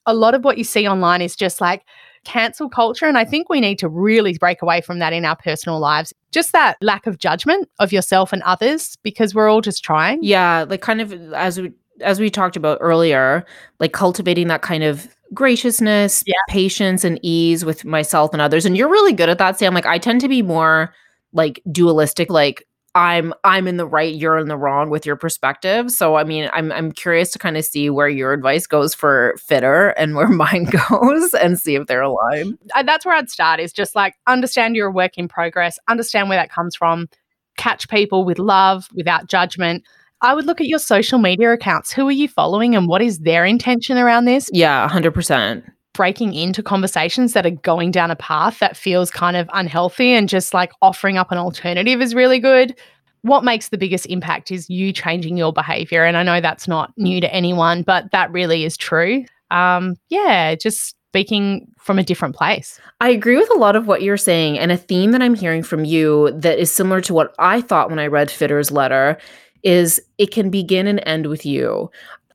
a 0.05 0.13
lot 0.13 0.33
of 0.33 0.43
what 0.43 0.57
you 0.57 0.63
see 0.63 0.87
online 0.87 1.21
is 1.21 1.35
just 1.35 1.59
like 1.59 1.83
cancel 2.23 2.69
culture. 2.69 3.05
And 3.05 3.17
I 3.17 3.25
think 3.25 3.49
we 3.49 3.59
need 3.59 3.79
to 3.79 3.89
really 3.89 4.37
break 4.37 4.61
away 4.61 4.81
from 4.81 4.99
that 4.99 5.13
in 5.13 5.25
our 5.25 5.35
personal 5.35 5.79
lives. 5.79 6.13
Just 6.31 6.53
that 6.53 6.77
lack 6.81 7.05
of 7.05 7.19
judgment 7.19 7.69
of 7.79 7.91
yourself 7.91 8.31
and 8.31 8.41
others 8.43 8.97
because 9.03 9.35
we're 9.35 9.49
all 9.49 9.61
just 9.61 9.83
trying. 9.83 10.23
Yeah. 10.23 10.65
Like, 10.67 10.81
kind 10.81 11.01
of 11.01 11.13
as 11.33 11.59
we, 11.59 11.71
as 12.01 12.19
we 12.19 12.29
talked 12.29 12.55
about 12.55 12.77
earlier, 12.81 13.45
like 13.79 13.91
cultivating 13.91 14.47
that 14.47 14.61
kind 14.61 14.83
of 14.83 15.07
graciousness, 15.33 16.23
yeah. 16.25 16.35
patience, 16.47 17.03
and 17.03 17.19
ease 17.21 17.65
with 17.65 17.83
myself 17.83 18.31
and 18.33 18.41
others. 18.41 18.65
And 18.65 18.77
you're 18.77 18.89
really 18.89 19.13
good 19.13 19.29
at 19.29 19.37
that, 19.37 19.59
Sam. 19.59 19.73
Like, 19.73 19.85
I 19.85 19.97
tend 19.97 20.21
to 20.21 20.29
be 20.29 20.41
more 20.41 20.93
like 21.33 21.61
dualistic 21.71 22.29
like 22.29 22.65
I'm 22.95 23.33
I'm 23.43 23.67
in 23.67 23.77
the 23.77 23.85
right, 23.85 24.13
you're 24.13 24.37
in 24.37 24.47
the 24.47 24.57
wrong 24.57 24.89
with 24.89 25.05
your 25.05 25.15
perspective. 25.15 25.91
So 25.91 26.15
I 26.15 26.23
mean, 26.23 26.49
I'm 26.53 26.71
I'm 26.71 26.91
curious 26.91 27.31
to 27.31 27.39
kind 27.39 27.55
of 27.55 27.63
see 27.63 27.89
where 27.89 28.09
your 28.09 28.33
advice 28.33 28.65
goes 28.65 28.95
for 28.95 29.35
fitter 29.37 29.89
and 29.89 30.15
where 30.15 30.27
mine 30.29 30.65
goes 30.89 31.33
and 31.35 31.59
see 31.59 31.75
if 31.75 31.87
they're 31.87 32.01
aligned. 32.01 32.57
That's 32.83 33.05
where 33.05 33.15
I'd 33.15 33.29
start 33.29 33.59
is 33.59 33.71
just 33.71 33.95
like 33.95 34.15
understand 34.27 34.75
you're 34.75 34.87
a 34.87 34.91
work 34.91 35.17
in 35.17 35.27
progress, 35.27 35.77
understand 35.87 36.29
where 36.29 36.37
that 36.37 36.51
comes 36.51 36.75
from, 36.75 37.07
catch 37.57 37.87
people 37.89 38.25
with 38.25 38.39
love, 38.39 38.89
without 38.93 39.27
judgment. 39.27 39.83
I 40.21 40.33
would 40.33 40.45
look 40.45 40.59
at 40.59 40.67
your 40.67 40.79
social 40.79 41.19
media 41.19 41.53
accounts. 41.53 41.93
Who 41.93 42.07
are 42.07 42.11
you 42.11 42.27
following 42.27 42.75
and 42.75 42.89
what 42.89 43.01
is 43.01 43.19
their 43.19 43.45
intention 43.45 43.97
around 43.97 44.25
this? 44.25 44.49
Yeah, 44.51 44.85
100% 44.89 45.63
breaking 45.93 46.33
into 46.33 46.63
conversations 46.63 47.33
that 47.33 47.45
are 47.45 47.51
going 47.51 47.91
down 47.91 48.11
a 48.11 48.15
path 48.15 48.59
that 48.59 48.77
feels 48.77 49.11
kind 49.11 49.35
of 49.35 49.49
unhealthy 49.53 50.11
and 50.11 50.29
just 50.29 50.53
like 50.53 50.71
offering 50.81 51.17
up 51.17 51.31
an 51.31 51.37
alternative 51.37 52.01
is 52.01 52.15
really 52.15 52.39
good. 52.39 52.75
What 53.21 53.43
makes 53.43 53.69
the 53.69 53.77
biggest 53.77 54.05
impact 54.05 54.51
is 54.51 54.69
you 54.69 54.93
changing 54.93 55.35
your 55.35 55.51
behavior. 55.51 56.05
And 56.05 56.15
I 56.15 56.23
know 56.23 56.39
that's 56.39 56.67
not 56.67 56.93
new 56.97 57.19
to 57.19 57.33
anyone, 57.33 57.81
but 57.81 58.11
that 58.11 58.31
really 58.31 58.63
is 58.63 58.77
true. 58.77 59.25
Um, 59.51 59.95
yeah, 60.09 60.55
just 60.55 60.95
speaking 61.09 61.67
from 61.79 61.97
a 61.97 62.03
different 62.03 62.35
place. 62.35 62.79
I 63.01 63.09
agree 63.09 63.35
with 63.35 63.49
a 63.49 63.57
lot 63.57 63.75
of 63.75 63.87
what 63.87 64.03
you're 64.03 64.15
saying. 64.15 64.59
And 64.59 64.71
a 64.71 64.77
theme 64.77 65.11
that 65.11 65.23
I'm 65.23 65.33
hearing 65.33 65.63
from 65.63 65.83
you 65.83 66.31
that 66.31 66.59
is 66.59 66.71
similar 66.71 67.01
to 67.01 67.13
what 67.13 67.33
I 67.39 67.61
thought 67.61 67.89
when 67.89 67.99
I 67.99 68.07
read 68.07 68.29
Fitter's 68.29 68.69
letter 68.69 69.17
is 69.63 69.99
it 70.19 70.31
can 70.31 70.51
begin 70.51 70.85
and 70.85 71.01
end 71.05 71.25
with 71.25 71.45
you. 71.45 71.89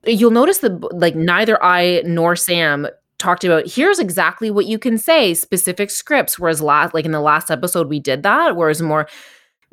You'll 0.04 0.32
notice 0.32 0.58
that 0.58 0.92
like 0.92 1.14
neither 1.14 1.62
I 1.62 2.02
nor 2.04 2.36
Sam 2.36 2.88
talked 3.18 3.44
about 3.44 3.66
here's 3.66 3.98
exactly 3.98 4.50
what 4.50 4.66
you 4.66 4.78
can 4.78 4.98
say 4.98 5.34
specific 5.34 5.90
scripts 5.90 6.38
whereas 6.38 6.60
last 6.60 6.94
like 6.94 7.04
in 7.04 7.12
the 7.12 7.20
last 7.20 7.50
episode 7.50 7.88
we 7.88 8.00
did 8.00 8.22
that 8.22 8.56
whereas 8.56 8.82
more 8.82 9.06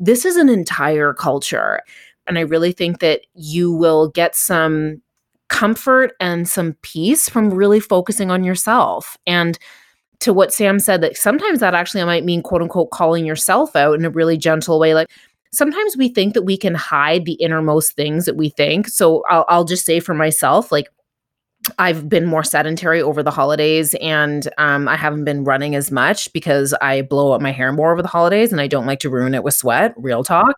this 0.01 0.25
is 0.25 0.35
an 0.35 0.49
entire 0.49 1.13
culture. 1.13 1.79
And 2.27 2.37
i 2.37 2.41
really 2.41 2.73
think 2.73 2.99
that 2.99 3.21
you 3.35 3.71
will 3.71 4.09
get 4.09 4.35
some 4.35 5.01
comfort 5.47 6.13
and 6.19 6.47
some 6.47 6.75
peace 6.81 7.29
from 7.29 7.53
really 7.53 7.79
focusing 7.79 8.31
on 8.31 8.43
yourself. 8.43 9.17
And 9.27 9.59
to 10.21 10.33
what 10.33 10.53
sam 10.53 10.79
said 10.79 11.01
that 11.01 11.17
sometimes 11.17 11.59
that 11.59 11.75
actually 11.75 12.03
might 12.03 12.25
mean 12.25 12.41
quote 12.41 12.61
unquote 12.61 12.91
calling 12.91 13.25
yourself 13.25 13.75
out 13.75 13.97
in 13.99 14.05
a 14.05 14.09
really 14.09 14.37
gentle 14.37 14.79
way. 14.79 14.93
Like 14.93 15.07
sometimes 15.51 15.97
we 15.97 16.09
think 16.09 16.33
that 16.33 16.43
we 16.43 16.57
can 16.57 16.73
hide 16.73 17.25
the 17.25 17.33
innermost 17.33 17.93
things 17.95 18.25
that 18.25 18.37
we 18.37 18.49
think. 18.49 18.87
So 18.87 19.23
i'll, 19.29 19.45
I'll 19.49 19.65
just 19.65 19.85
say 19.85 19.99
for 19.99 20.15
myself 20.15 20.71
like 20.71 20.87
I've 21.77 22.09
been 22.09 22.25
more 22.25 22.43
sedentary 22.43 23.01
over 23.01 23.21
the 23.21 23.31
holidays 23.31 23.93
and 24.01 24.47
um, 24.57 24.87
I 24.87 24.95
haven't 24.95 25.25
been 25.25 25.43
running 25.43 25.75
as 25.75 25.91
much 25.91 26.31
because 26.33 26.73
I 26.81 27.03
blow 27.03 27.33
up 27.33 27.41
my 27.41 27.51
hair 27.51 27.71
more 27.71 27.91
over 27.91 28.01
the 28.01 28.07
holidays 28.07 28.51
and 28.51 28.59
I 28.59 28.67
don't 28.67 28.87
like 28.87 28.99
to 29.01 29.09
ruin 29.09 29.35
it 29.35 29.43
with 29.43 29.53
sweat, 29.53 29.93
real 29.97 30.23
talk. 30.23 30.55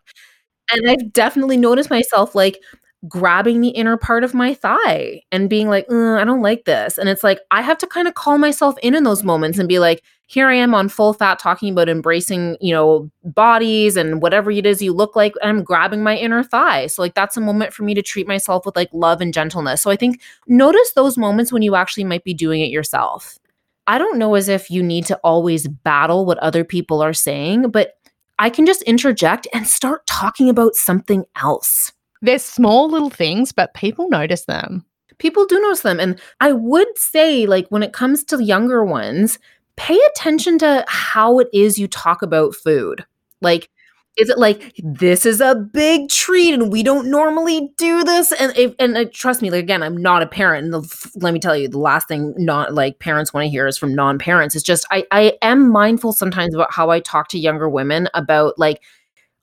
And 0.72 0.88
I've 0.88 1.12
definitely 1.12 1.58
noticed 1.58 1.90
myself 1.90 2.34
like 2.34 2.58
grabbing 3.06 3.60
the 3.60 3.68
inner 3.68 3.96
part 3.98 4.24
of 4.24 4.32
my 4.34 4.54
thigh 4.54 5.20
and 5.30 5.50
being 5.50 5.68
like, 5.68 5.86
"Uh, 5.90 6.14
I 6.14 6.24
don't 6.24 6.42
like 6.42 6.64
this. 6.64 6.96
And 6.96 7.08
it's 7.08 7.22
like, 7.22 7.40
I 7.50 7.60
have 7.60 7.78
to 7.78 7.86
kind 7.86 8.08
of 8.08 8.14
call 8.14 8.38
myself 8.38 8.76
in 8.82 8.94
in 8.94 9.04
those 9.04 9.22
moments 9.24 9.58
and 9.58 9.68
be 9.68 9.78
like, 9.78 10.02
here 10.26 10.48
I 10.48 10.54
am 10.54 10.74
on 10.74 10.88
full 10.88 11.12
fat 11.12 11.38
talking 11.38 11.70
about 11.70 11.88
embracing, 11.88 12.56
you 12.60 12.72
know, 12.72 13.10
bodies 13.24 13.96
and 13.96 14.22
whatever 14.22 14.50
it 14.50 14.64
is 14.64 14.80
you 14.80 14.92
look 14.92 15.14
like. 15.14 15.34
And 15.42 15.50
I'm 15.50 15.64
grabbing 15.64 16.02
my 16.02 16.16
inner 16.16 16.42
thigh. 16.42 16.86
So, 16.86 17.02
like, 17.02 17.14
that's 17.14 17.36
a 17.36 17.42
moment 17.42 17.72
for 17.72 17.82
me 17.82 17.94
to 17.94 18.02
treat 18.02 18.26
myself 18.26 18.64
with 18.64 18.76
like 18.76 18.88
love 18.92 19.20
and 19.20 19.34
gentleness. 19.34 19.82
So, 19.82 19.90
I 19.90 19.96
think 19.96 20.20
notice 20.46 20.92
those 20.94 21.18
moments 21.18 21.52
when 21.52 21.62
you 21.62 21.74
actually 21.74 22.04
might 22.04 22.24
be 22.24 22.34
doing 22.34 22.60
it 22.60 22.70
yourself. 22.70 23.38
I 23.86 23.98
don't 23.98 24.18
know 24.18 24.34
as 24.34 24.48
if 24.48 24.70
you 24.70 24.82
need 24.82 25.04
to 25.06 25.16
always 25.18 25.68
battle 25.68 26.24
what 26.24 26.38
other 26.38 26.64
people 26.64 27.02
are 27.02 27.12
saying, 27.12 27.70
but 27.70 27.98
I 28.38 28.50
can 28.50 28.66
just 28.66 28.82
interject 28.82 29.46
and 29.52 29.66
start 29.66 30.06
talking 30.06 30.48
about 30.48 30.74
something 30.74 31.24
else. 31.36 31.92
They're 32.22 32.38
small 32.38 32.88
little 32.88 33.10
things, 33.10 33.52
but 33.52 33.74
people 33.74 34.08
notice 34.08 34.46
them. 34.46 34.86
People 35.18 35.44
do 35.44 35.60
notice 35.60 35.82
them. 35.82 36.00
And 36.00 36.20
I 36.40 36.52
would 36.52 36.98
say, 36.98 37.46
like, 37.46 37.68
when 37.68 37.82
it 37.82 37.92
comes 37.92 38.24
to 38.24 38.42
younger 38.42 38.84
ones, 38.84 39.38
pay 39.76 39.98
attention 40.10 40.58
to 40.58 40.84
how 40.88 41.38
it 41.38 41.48
is 41.52 41.78
you 41.78 41.88
talk 41.88 42.22
about 42.22 42.54
food. 42.54 43.04
Like, 43.40 43.70
is 44.16 44.30
it 44.30 44.38
like 44.38 44.72
this 44.78 45.26
is 45.26 45.40
a 45.40 45.54
big 45.54 46.08
treat 46.08 46.54
and 46.54 46.70
we 46.70 46.82
don't 46.82 47.10
normally 47.10 47.70
do 47.76 48.04
this 48.04 48.32
and 48.32 48.56
if, 48.56 48.72
and 48.78 48.96
uh, 48.96 49.04
trust 49.12 49.42
me 49.42 49.50
like, 49.50 49.62
again 49.62 49.82
i'm 49.82 49.96
not 49.96 50.22
a 50.22 50.26
parent 50.26 50.64
and 50.64 50.72
the, 50.72 51.10
let 51.16 51.34
me 51.34 51.40
tell 51.40 51.56
you 51.56 51.68
the 51.68 51.78
last 51.78 52.06
thing 52.06 52.32
not 52.36 52.74
like 52.74 52.98
parents 52.98 53.32
want 53.32 53.44
to 53.44 53.50
hear 53.50 53.66
is 53.66 53.76
from 53.76 53.94
non-parents 53.94 54.54
it's 54.54 54.64
just 54.64 54.86
i 54.90 55.04
i 55.10 55.32
am 55.42 55.70
mindful 55.70 56.12
sometimes 56.12 56.54
about 56.54 56.72
how 56.72 56.90
i 56.90 57.00
talk 57.00 57.28
to 57.28 57.38
younger 57.38 57.68
women 57.68 58.08
about 58.14 58.58
like 58.58 58.80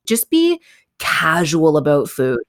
just 0.08 0.30
be 0.30 0.60
casual 1.00 1.78
about 1.78 2.10
food 2.10 2.39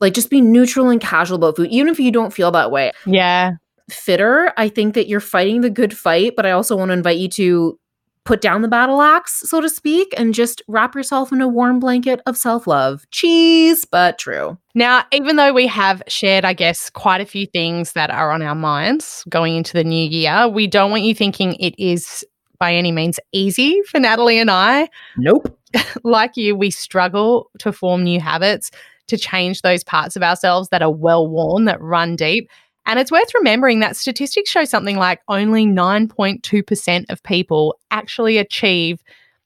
like 0.00 0.12
just 0.12 0.30
be 0.30 0.40
neutral 0.40 0.90
and 0.90 1.00
casual 1.00 1.36
about 1.36 1.56
food 1.56 1.70
even 1.70 1.88
if 1.88 1.98
you 1.98 2.12
don't 2.12 2.32
feel 2.32 2.50
that 2.50 2.70
way 2.70 2.92
Yeah. 3.06 3.52
Fitter 3.90 4.52
i 4.56 4.68
think 4.68 4.94
that 4.94 5.08
you're 5.08 5.20
fighting 5.20 5.60
the 5.60 5.70
good 5.70 5.96
fight 5.96 6.34
but 6.36 6.44
i 6.46 6.50
also 6.50 6.76
want 6.76 6.88
to 6.88 6.92
invite 6.92 7.18
you 7.18 7.28
to 7.28 7.78
put 8.24 8.40
down 8.40 8.60
the 8.60 8.68
battle 8.68 9.00
axe 9.00 9.48
so 9.48 9.60
to 9.60 9.68
speak 9.68 10.12
and 10.16 10.34
just 10.34 10.60
wrap 10.66 10.94
yourself 10.96 11.30
in 11.32 11.40
a 11.40 11.46
warm 11.46 11.78
blanket 11.78 12.20
of 12.26 12.36
self-love 12.36 13.04
cheese 13.12 13.84
but 13.84 14.18
true 14.18 14.58
Now, 14.74 15.04
even 15.10 15.36
though 15.36 15.54
we 15.54 15.66
have 15.68 16.02
shared, 16.06 16.44
I 16.44 16.52
guess, 16.52 16.90
quite 16.90 17.22
a 17.22 17.24
few 17.24 17.46
things 17.46 17.92
that 17.92 18.10
are 18.10 18.30
on 18.30 18.42
our 18.42 18.54
minds 18.54 19.24
going 19.28 19.56
into 19.56 19.72
the 19.72 19.84
new 19.84 20.06
year, 20.06 20.48
we 20.48 20.66
don't 20.66 20.90
want 20.90 21.04
you 21.04 21.14
thinking 21.14 21.54
it 21.54 21.74
is 21.78 22.26
by 22.58 22.74
any 22.74 22.92
means 22.92 23.18
easy 23.32 23.80
for 23.84 23.98
Natalie 24.00 24.38
and 24.38 24.50
I. 24.50 24.88
nope 25.16 25.58
Like 26.04 26.36
you, 26.36 26.54
we 26.56 26.70
struggle 26.70 27.50
to 27.60 27.72
form 27.72 28.04
new 28.04 28.20
habits, 28.20 28.70
to 29.06 29.16
change 29.16 29.62
those 29.62 29.84
parts 29.84 30.16
of 30.16 30.22
ourselves 30.22 30.68
that 30.70 30.82
are 30.82 30.92
well 30.92 31.26
worn, 31.28 31.64
that 31.66 31.80
run 31.80 32.16
deep. 32.16 32.50
And 32.86 33.00
it's 33.00 33.10
worth 33.10 33.34
remembering 33.34 33.80
that 33.80 33.96
statistics 33.96 34.48
show 34.48 34.64
something 34.64 34.96
like 34.96 35.20
only 35.28 35.66
9.2% 35.66 37.04
of 37.10 37.22
people 37.24 37.76
actually 37.90 38.38
achieve 38.38 39.02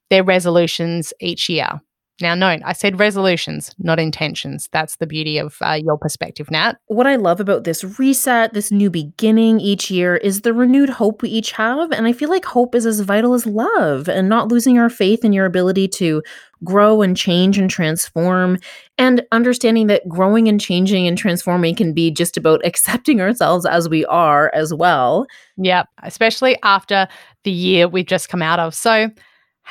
their 0.09 0.23
resolutions 0.23 1.11
each 1.19 1.49
year. 1.49 1.81
Now, 2.21 2.35
note, 2.35 2.61
I 2.63 2.73
said 2.73 2.99
resolutions, 2.99 3.73
not 3.79 3.99
intentions. 3.99 4.69
That's 4.71 4.97
the 4.97 5.07
beauty 5.07 5.37
of 5.37 5.57
uh, 5.61 5.79
your 5.83 5.97
perspective, 5.97 6.51
Nat. 6.51 6.77
what 6.87 7.07
I 7.07 7.15
love 7.15 7.39
about 7.39 7.63
this 7.63 7.83
reset, 7.99 8.53
this 8.53 8.71
new 8.71 8.89
beginning 8.89 9.59
each 9.59 9.89
year, 9.89 10.17
is 10.17 10.41
the 10.41 10.53
renewed 10.53 10.89
hope 10.89 11.21
we 11.21 11.29
each 11.29 11.51
have. 11.53 11.91
And 11.91 12.07
I 12.07 12.13
feel 12.13 12.29
like 12.29 12.45
hope 12.45 12.75
is 12.75 12.85
as 12.85 12.99
vital 13.01 13.33
as 13.33 13.45
love 13.45 14.07
and 14.07 14.29
not 14.29 14.49
losing 14.49 14.77
our 14.77 14.89
faith 14.89 15.25
in 15.25 15.33
your 15.33 15.45
ability 15.45 15.87
to 15.89 16.21
grow 16.63 17.01
and 17.01 17.17
change 17.17 17.57
and 17.57 17.69
transform. 17.69 18.57
And 18.97 19.23
understanding 19.31 19.87
that 19.87 20.07
growing 20.07 20.47
and 20.47 20.61
changing 20.61 21.07
and 21.07 21.17
transforming 21.17 21.75
can 21.75 21.93
be 21.93 22.11
just 22.11 22.37
about 22.37 22.61
accepting 22.65 23.21
ourselves 23.21 23.65
as 23.65 23.89
we 23.89 24.05
are 24.05 24.51
as 24.53 24.73
well. 24.73 25.25
Yep, 25.57 25.87
especially 26.03 26.57
after 26.63 27.07
the 27.43 27.51
year 27.51 27.87
we've 27.87 28.05
just 28.05 28.29
come 28.29 28.41
out 28.41 28.59
of. 28.59 28.75
So, 28.75 29.09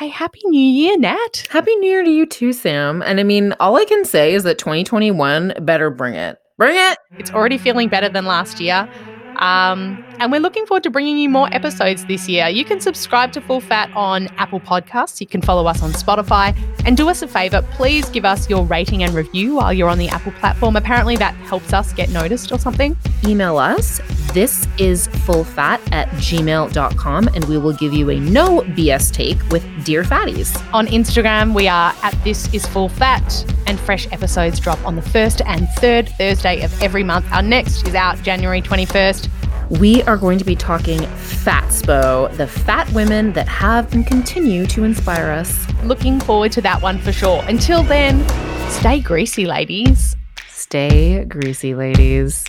hey, 0.01 0.09
happy 0.09 0.41
new 0.47 0.59
year, 0.59 0.97
Nat. 0.97 1.47
Happy 1.51 1.77
New 1.77 1.91
Year 1.91 2.03
to 2.03 2.11
you 2.11 2.25
too, 2.25 2.55
Sam. 2.55 3.03
And 3.03 3.21
I 3.21 3.23
mean, 3.23 3.55
all 3.61 3.77
I 3.77 3.85
can 3.85 4.07
say 4.07 4.33
is 4.33 4.45
that 4.45 4.57
2021 4.57 5.53
better 5.61 5.91
bring 5.91 6.15
it. 6.15 6.39
Bring 6.57 6.75
it. 6.75 6.97
It's 7.19 7.31
already 7.31 7.59
feeling 7.59 7.91
better 7.91 8.09
than 8.09 8.25
last 8.25 8.61
year. 8.61 8.89
Um, 9.37 10.03
and 10.19 10.33
we're 10.33 10.41
looking 10.41 10.65
forward 10.65 10.85
to 10.85 10.91
bringing 10.91 11.19
you 11.19 11.29
more 11.29 11.53
episodes 11.55 12.07
this 12.07 12.31
year. 12.31 12.49
You 12.49 12.65
can 12.65 12.81
subscribe 12.81 13.33
to 13.33 13.43
Full 13.43 13.61
Fat 13.61 13.91
on 13.95 14.29
Apple 14.39 14.61
Podcasts. 14.61 15.21
You 15.21 15.27
can 15.27 15.43
follow 15.43 15.67
us 15.67 15.83
on 15.83 15.91
Spotify. 15.91 16.57
And 16.87 16.97
do 16.97 17.11
us 17.11 17.21
a 17.21 17.29
favor, 17.29 17.61
please 17.73 18.09
give 18.09 18.25
us 18.25 18.49
your 18.49 18.65
rating 18.65 19.03
and 19.03 19.13
review 19.13 19.57
while 19.57 19.73
you're 19.73 19.91
on 19.91 19.99
the 19.99 20.09
Apple 20.09 20.33
platform. 20.33 20.77
Apparently, 20.77 21.17
that 21.17 21.35
helps 21.35 21.75
us 21.75 21.93
get 21.93 22.09
noticed 22.09 22.53
or 22.53 22.59
something. 22.59 22.97
email 23.27 23.59
us. 23.59 24.01
This 24.33 24.69
is 24.79 25.09
fullfat 25.09 25.81
at 25.91 26.09
gmail.com, 26.11 27.29
and 27.35 27.45
we 27.47 27.59
will 27.59 27.73
give 27.73 27.93
you 27.93 28.11
a 28.11 28.21
no 28.21 28.61
BS 28.61 29.11
take 29.13 29.43
with 29.49 29.65
Dear 29.85 30.05
Fatties. 30.05 30.57
On 30.73 30.87
Instagram, 30.87 31.53
we 31.53 31.67
are 31.67 31.93
at 32.05 32.15
This 32.23 32.53
Is 32.55 32.65
Full 32.67 32.89
Fat, 32.89 33.45
and 33.67 33.79
fresh 33.81 34.07
episodes 34.13 34.61
drop 34.61 34.79
on 34.87 34.95
the 34.95 35.03
first 35.03 35.43
and 35.47 35.69
third 35.79 36.09
Thursday 36.11 36.63
of 36.63 36.81
every 36.81 37.03
month. 37.03 37.27
Our 37.33 37.43
next 37.43 37.85
is 37.89 37.97
out 37.97 38.23
January 38.23 38.63
21st. 38.63 39.29
We 39.81 40.05
are 40.05 40.17
going 40.17 40.39
to 40.39 40.45
be 40.45 40.55
talking 40.55 41.01
Fatspo, 41.01 42.33
the 42.37 42.47
fat 42.47 42.89
women 42.93 43.33
that 43.33 43.49
have 43.49 43.93
and 43.93 44.07
continue 44.07 44.65
to 44.67 44.85
inspire 44.85 45.31
us. 45.31 45.67
Looking 45.83 46.21
forward 46.21 46.53
to 46.53 46.61
that 46.61 46.81
one 46.81 46.99
for 46.99 47.11
sure. 47.11 47.43
Until 47.49 47.83
then, 47.83 48.25
stay 48.69 49.01
greasy, 49.01 49.47
ladies. 49.47 50.15
Stay 50.49 51.25
greasy, 51.25 51.75
ladies. 51.75 52.45